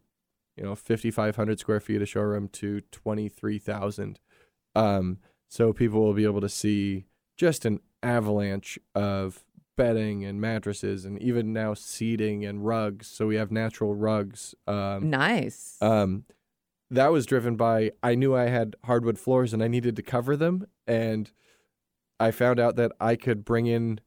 you 0.58 0.64
know 0.64 0.76
5500 0.76 1.60
square 1.60 1.80
feet 1.80 2.02
of 2.02 2.10
showroom 2.10 2.50
to 2.50 2.82
23000 2.92 4.20
um, 4.80 5.18
so 5.48 5.74
people 5.74 6.00
will 6.02 6.14
be 6.14 6.24
able 6.26 6.42
to 6.42 6.50
see 6.50 7.06
just 7.38 7.66
an 7.66 7.80
avalanche 8.04 8.78
of 8.96 9.44
bedding 9.78 10.26
and 10.26 10.40
mattresses 10.42 11.06
and 11.06 11.18
even 11.22 11.54
now 11.54 11.74
seating 11.74 12.44
and 12.46 12.66
rugs 12.66 13.08
so 13.08 13.28
we 13.28 13.36
have 13.36 13.50
natural 13.52 13.96
rugs 13.96 14.54
um, 14.68 15.10
Nice. 15.10 15.78
um, 15.82 16.24
that 16.92 17.12
was 17.12 17.26
driven 17.26 17.56
by 17.56 17.92
I 18.04 18.16
knew 18.16 18.36
I 18.36 18.46
had 18.48 18.76
hardwood 18.86 19.18
floors 19.20 19.54
and 19.54 19.64
I 19.64 19.68
needed 19.68 19.96
to 19.98 20.02
cover 20.02 20.36
them, 20.36 20.66
and 20.88 21.32
I 22.20 22.32
found 22.32 22.60
out 22.60 22.76
that 22.78 22.92
I 23.00 23.16
could 23.16 23.46
bring 23.46 23.68
in 23.68 24.00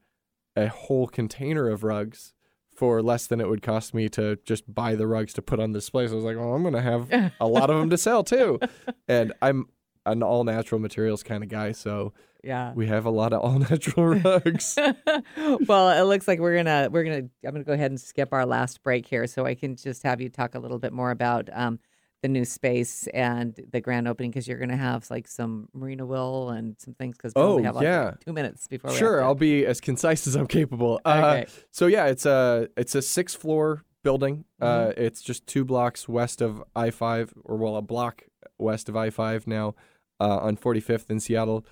a 0.57 0.67
whole 0.67 1.07
container 1.07 1.69
of 1.69 1.85
rugs 1.85 2.35
for 2.75 3.01
less 3.01 3.27
than 3.29 3.41
it 3.41 3.49
would 3.49 3.63
cost 3.63 3.95
me 3.95 4.09
to 4.11 4.37
just 4.45 4.65
buy 4.75 4.95
the 4.97 5.07
rugs 5.07 5.33
to 5.35 5.43
put 5.43 5.61
on 5.61 5.73
display. 5.73 6.07
So 6.09 6.15
I 6.15 6.17
was 6.17 6.25
like, 6.25 6.37
well, 6.37 6.55
I'm 6.55 6.63
gonna 6.65 6.83
have 6.83 7.09
a 7.41 7.47
lot 7.47 7.71
of 7.71 7.79
them 7.79 7.89
to 7.91 7.97
sell 7.99 8.25
too, 8.25 8.59
and 9.07 9.33
I'm 9.41 9.69
an 10.07 10.23
all 10.23 10.45
natural 10.45 10.81
materials 10.81 11.23
kind 11.23 11.43
of 11.43 11.49
guy, 11.49 11.73
so 11.73 12.13
yeah. 12.43 12.73
we 12.75 12.87
have 12.87 13.05
a 13.05 13.11
lot 13.11 13.33
of 13.33 13.41
all 13.41 13.59
natural 13.71 14.07
rugs. 14.07 14.77
well, 15.67 15.91
it 15.91 16.03
looks 16.09 16.27
like 16.29 16.41
we're 16.41 16.57
gonna 16.57 16.89
we're 16.91 17.05
gonna 17.05 17.29
I'm 17.45 17.53
gonna 17.53 17.65
go 17.65 17.73
ahead 17.73 17.91
and 17.91 18.01
skip 18.01 18.33
our 18.33 18.47
last 18.47 18.83
break 18.83 19.07
here, 19.07 19.27
so 19.27 19.47
I 19.47 19.55
can 19.55 19.77
just 19.77 20.03
have 20.03 20.21
you 20.21 20.29
talk 20.29 20.55
a 20.55 20.59
little 20.59 20.79
bit 20.79 20.93
more 20.93 21.11
about 21.11 21.49
um, 21.53 21.79
the 22.23 22.29
new 22.29 22.45
space 22.45 23.07
and 23.09 23.59
the 23.73 23.81
grand 23.81 24.07
opening 24.09 24.31
because 24.31 24.47
you're 24.49 24.59
gonna 24.59 24.77
have 24.77 25.09
like 25.11 25.27
some 25.29 25.69
merino 25.75 26.07
wool 26.07 26.51
and 26.51 26.77
some 26.79 26.95
things 26.95 27.17
because 27.17 27.33
Oh, 27.37 27.63
have 27.63 27.75
like 27.77 27.85
yeah. 27.85 28.13
two 28.25 28.33
minutes 28.33 28.69
before. 28.69 28.91
we 28.91 28.97
Sure, 28.97 29.23
I'll 29.23 29.35
be 29.35 29.67
as 29.67 29.81
concise 29.81 30.27
as 30.27 30.35
I'm 30.37 30.47
capable. 30.47 31.01
Uh, 31.05 31.39
Okay. 31.43 31.53
so 31.71 31.87
yeah, 31.87 32.07
it's 32.07 32.27
a 32.27 32.69
it's 32.77 32.95
a 32.95 33.03
six 33.03 33.35
floor 33.35 33.85
building. 34.03 34.45
Mm-hmm. 34.61 34.91
Uh, 34.91 34.93
it's 34.97 35.23
just 35.23 35.47
two 35.47 35.65
blocks 35.65 36.09
west 36.09 36.41
of 36.41 36.63
I 36.75 36.91
five, 36.91 37.33
or 37.45 37.57
well, 37.57 37.77
a 37.77 37.83
block 37.83 38.23
west 38.59 38.89
of 38.89 38.97
I 38.97 39.11
five 39.11 39.47
now, 39.47 39.75
uh, 40.23 40.39
on 40.39 40.57
45th 40.57 41.11
in 41.11 41.19
Seattle. 41.19 41.67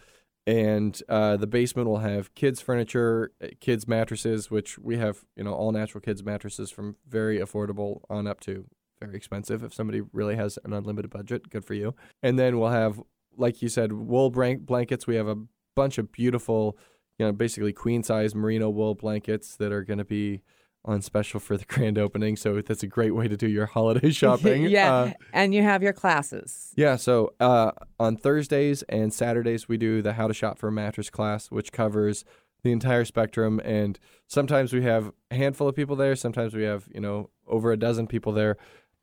And 0.46 1.00
uh, 1.08 1.36
the 1.36 1.46
basement 1.46 1.86
will 1.86 1.98
have 1.98 2.34
kids 2.34 2.60
furniture, 2.60 3.32
uh, 3.42 3.48
kids 3.60 3.86
mattresses, 3.86 4.50
which 4.50 4.78
we 4.78 4.96
have, 4.96 5.18
you 5.36 5.44
know, 5.44 5.52
all 5.52 5.70
natural 5.70 6.00
kids 6.00 6.24
mattresses 6.24 6.70
from 6.70 6.96
very 7.08 7.38
affordable 7.38 8.00
on 8.10 8.26
up 8.26 8.40
to 8.40 8.66
very 9.00 9.14
expensive. 9.14 9.62
If 9.62 9.72
somebody 9.72 10.02
really 10.12 10.34
has 10.34 10.58
an 10.64 10.72
unlimited 10.72 11.10
budget, 11.10 11.48
good 11.50 11.64
for 11.64 11.74
you. 11.74 11.94
And 12.22 12.38
then 12.38 12.58
we'll 12.58 12.70
have, 12.70 13.00
like 13.36 13.62
you 13.62 13.68
said, 13.68 13.92
wool 13.92 14.30
blankets. 14.30 15.06
We 15.06 15.14
have 15.14 15.28
a 15.28 15.36
bunch 15.76 15.98
of 15.98 16.10
beautiful, 16.10 16.76
you 17.18 17.26
know, 17.26 17.32
basically 17.32 17.72
queen 17.72 18.02
size 18.02 18.34
merino 18.34 18.68
wool 18.68 18.96
blankets 18.96 19.54
that 19.56 19.72
are 19.72 19.84
going 19.84 19.98
to 19.98 20.04
be 20.04 20.42
on 20.84 21.02
special 21.02 21.40
for 21.40 21.56
the 21.56 21.64
grand 21.68 21.98
opening. 21.98 22.36
So 22.36 22.60
that's 22.62 22.82
a 22.82 22.86
great 22.86 23.14
way 23.14 23.28
to 23.28 23.36
do 23.36 23.48
your 23.48 23.66
holiday 23.66 24.10
shopping. 24.22 24.62
yeah, 24.64 24.92
Uh, 24.94 25.12
and 25.32 25.54
you 25.54 25.62
have 25.62 25.82
your 25.82 25.92
classes. 25.92 26.72
yeah, 26.76 26.96
so 26.96 27.32
uh, 27.40 27.72
on 27.98 28.16
Thursdays 28.16 28.82
and 28.84 29.12
Saturdays, 29.12 29.68
we 29.68 29.76
do 29.76 30.02
the 30.02 30.14
How 30.14 30.26
to 30.28 30.34
Shop 30.34 30.58
for 30.58 30.68
a 30.68 30.72
Mattress 30.72 31.10
class, 31.10 31.50
which 31.50 31.72
covers 31.72 32.24
the 32.62 32.72
entire 32.72 33.04
spectrum. 33.04 33.60
And 33.64 33.98
sometimes 34.26 34.72
we 34.72 34.82
have 34.82 35.12
a 35.30 35.34
handful 35.36 35.68
of 35.68 35.74
people 35.76 35.96
there. 35.96 36.14
Sometimes 36.16 36.54
we 36.54 36.64
have, 36.64 36.88
you 36.94 37.00
know, 37.00 37.30
over 37.46 37.72
a 37.72 37.76
dozen 37.76 38.06
people 38.06 38.32
there. 38.32 38.56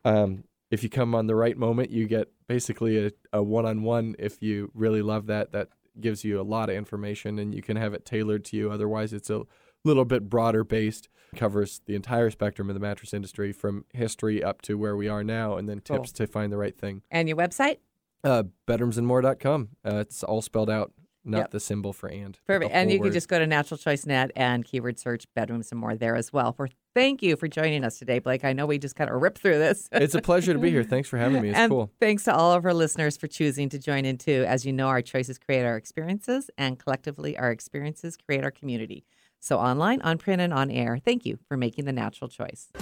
Um, 0.04 0.44
if 0.70 0.82
you 0.82 0.88
come 0.90 1.14
on 1.14 1.26
the 1.26 1.34
right 1.34 1.56
moment, 1.56 1.90
you 1.90 2.06
get 2.06 2.28
basically 2.46 3.06
a, 3.06 3.10
a 3.32 3.42
one-on-one. 3.42 4.16
If 4.18 4.42
you 4.42 4.70
really 4.74 5.02
love 5.02 5.26
that, 5.26 5.52
that 5.52 5.68
gives 6.00 6.24
you 6.24 6.40
a 6.40 6.42
lot 6.42 6.68
of 6.70 6.76
information, 6.76 7.38
and 7.38 7.54
you 7.54 7.62
can 7.62 7.76
have 7.76 7.94
it 7.94 8.04
tailored 8.04 8.44
to 8.46 8.56
you. 8.56 8.70
Otherwise, 8.70 9.12
it's 9.12 9.30
a 9.30 9.42
little 9.84 10.04
bit 10.04 10.28
broader 10.28 10.64
based. 10.64 11.08
Covers 11.36 11.82
the 11.84 11.94
entire 11.94 12.30
spectrum 12.30 12.70
of 12.70 12.74
the 12.74 12.80
mattress 12.80 13.12
industry, 13.12 13.52
from 13.52 13.84
history 13.92 14.42
up 14.42 14.62
to 14.62 14.78
where 14.78 14.96
we 14.96 15.08
are 15.08 15.22
now, 15.22 15.56
and 15.56 15.68
then 15.68 15.80
Cool. 15.80 15.98
tips 15.98 16.12
to 16.12 16.26
find 16.26 16.50
the 16.50 16.56
right 16.56 16.76
thing. 16.76 17.02
And 17.10 17.28
your 17.28 17.36
website? 17.36 17.78
Uh, 18.24 18.44
bedroomsandmore.com. 18.66 19.68
Uh, 19.84 19.96
it's 19.96 20.22
all 20.22 20.40
spelled 20.42 20.70
out. 20.70 20.92
Not 21.24 21.38
Yep. 21.38 21.50
the 21.50 21.60
symbol 21.60 21.92
for 21.92 22.08
and. 22.08 22.38
Perfect. 22.46 22.72
And 22.72 22.88
whole 22.88 22.96
you 22.96 23.02
can 23.02 23.12
just 23.12 23.28
go 23.28 23.38
to 23.38 23.46
Natural 23.46 23.76
Choice 23.78 24.06
Net 24.06 24.30
and 24.36 24.64
keyword 24.64 24.98
search 24.98 25.26
bedrooms 25.34 25.70
and 25.70 25.80
more 25.80 25.94
there 25.94 26.16
as 26.16 26.32
well. 26.32 26.52
For 26.52 26.68
thank 26.94 27.22
you 27.22 27.36
for 27.36 27.48
joining 27.48 27.84
us 27.84 27.98
today, 27.98 28.18
Blake. 28.18 28.44
I 28.44 28.52
know 28.52 28.66
we 28.66 28.78
just 28.78 28.96
kind 28.96 29.10
of 29.10 29.20
ripped 29.20 29.38
through 29.38 29.58
this. 29.58 29.88
It's 29.92 30.14
a 30.14 30.22
pleasure 30.22 30.52
to 30.52 30.58
be 30.58 30.70
here. 30.70 30.84
Thanks 30.84 31.08
for 31.08 31.18
having 31.18 31.42
me. 31.42 31.50
It's 31.50 31.58
and 31.58 31.70
cool. 31.70 31.90
thanks 32.00 32.24
to 32.24 32.34
all 32.34 32.52
of 32.52 32.64
our 32.64 32.74
listeners 32.74 33.16
for 33.16 33.26
choosing 33.26 33.68
to 33.70 33.78
join 33.78 34.04
in 34.04 34.18
too. 34.18 34.44
As 34.48 34.64
you 34.64 34.72
know, 34.72 34.88
our 34.88 35.02
choices 35.02 35.38
create 35.38 35.64
our 35.64 35.76
experiences, 35.76 36.50
and 36.56 36.78
collectively, 36.78 37.36
our 37.36 37.50
experiences 37.50 38.16
create 38.16 38.44
our 38.44 38.50
community. 38.50 39.04
So, 39.40 39.58
online, 39.58 40.00
on 40.02 40.18
print, 40.18 40.40
and 40.42 40.52
on 40.52 40.70
air, 40.70 40.98
thank 41.04 41.24
you 41.24 41.38
for 41.46 41.56
making 41.56 41.84
the 41.84 41.92
natural 41.92 42.28
choice. 42.28 42.72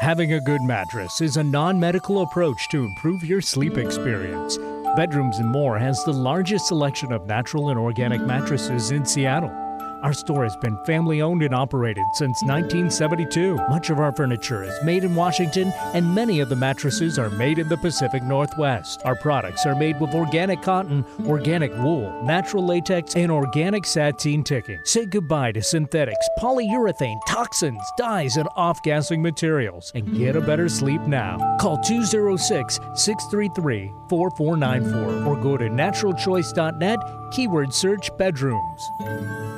Having 0.00 0.34
a 0.34 0.40
good 0.40 0.62
mattress 0.62 1.20
is 1.20 1.36
a 1.36 1.42
non 1.42 1.80
medical 1.80 2.22
approach 2.22 2.68
to 2.70 2.84
improve 2.84 3.24
your 3.24 3.40
sleep 3.40 3.78
experience. 3.78 4.58
Bedrooms 4.96 5.40
and 5.40 5.50
More 5.50 5.78
has 5.78 6.02
the 6.04 6.12
largest 6.12 6.68
selection 6.68 7.12
of 7.12 7.26
natural 7.26 7.68
and 7.68 7.78
organic 7.78 8.22
mattresses 8.22 8.92
in 8.92 9.04
Seattle. 9.04 9.65
Our 10.02 10.12
store 10.12 10.44
has 10.44 10.56
been 10.56 10.76
family 10.84 11.22
owned 11.22 11.42
and 11.42 11.54
operated 11.54 12.04
since 12.14 12.42
1972. 12.42 13.56
Much 13.68 13.90
of 13.90 13.98
our 13.98 14.12
furniture 14.12 14.62
is 14.62 14.74
made 14.84 15.04
in 15.04 15.14
Washington, 15.14 15.72
and 15.94 16.14
many 16.14 16.40
of 16.40 16.48
the 16.48 16.56
mattresses 16.56 17.18
are 17.18 17.30
made 17.30 17.58
in 17.58 17.68
the 17.68 17.76
Pacific 17.78 18.22
Northwest. 18.22 19.00
Our 19.04 19.16
products 19.16 19.64
are 19.64 19.74
made 19.74 19.98
with 19.98 20.14
organic 20.14 20.62
cotton, 20.62 21.04
organic 21.26 21.74
wool, 21.78 22.22
natural 22.22 22.64
latex, 22.64 23.16
and 23.16 23.32
organic 23.32 23.86
sateen 23.86 24.44
ticking. 24.44 24.78
Say 24.84 25.06
goodbye 25.06 25.52
to 25.52 25.62
synthetics, 25.62 26.28
polyurethane, 26.38 27.18
toxins, 27.26 27.82
dyes, 27.96 28.36
and 28.36 28.48
off 28.54 28.82
gassing 28.82 29.22
materials, 29.22 29.92
and 29.94 30.16
get 30.16 30.36
a 30.36 30.40
better 30.40 30.68
sleep 30.68 31.00
now. 31.02 31.56
Call 31.58 31.78
206 31.78 32.78
633 32.94 33.92
4494 34.08 35.26
or 35.26 35.36
go 35.42 35.56
to 35.56 35.64
naturalchoice.net, 35.64 36.98
keyword 37.32 37.72
search 37.72 38.16
bedrooms. 38.18 39.55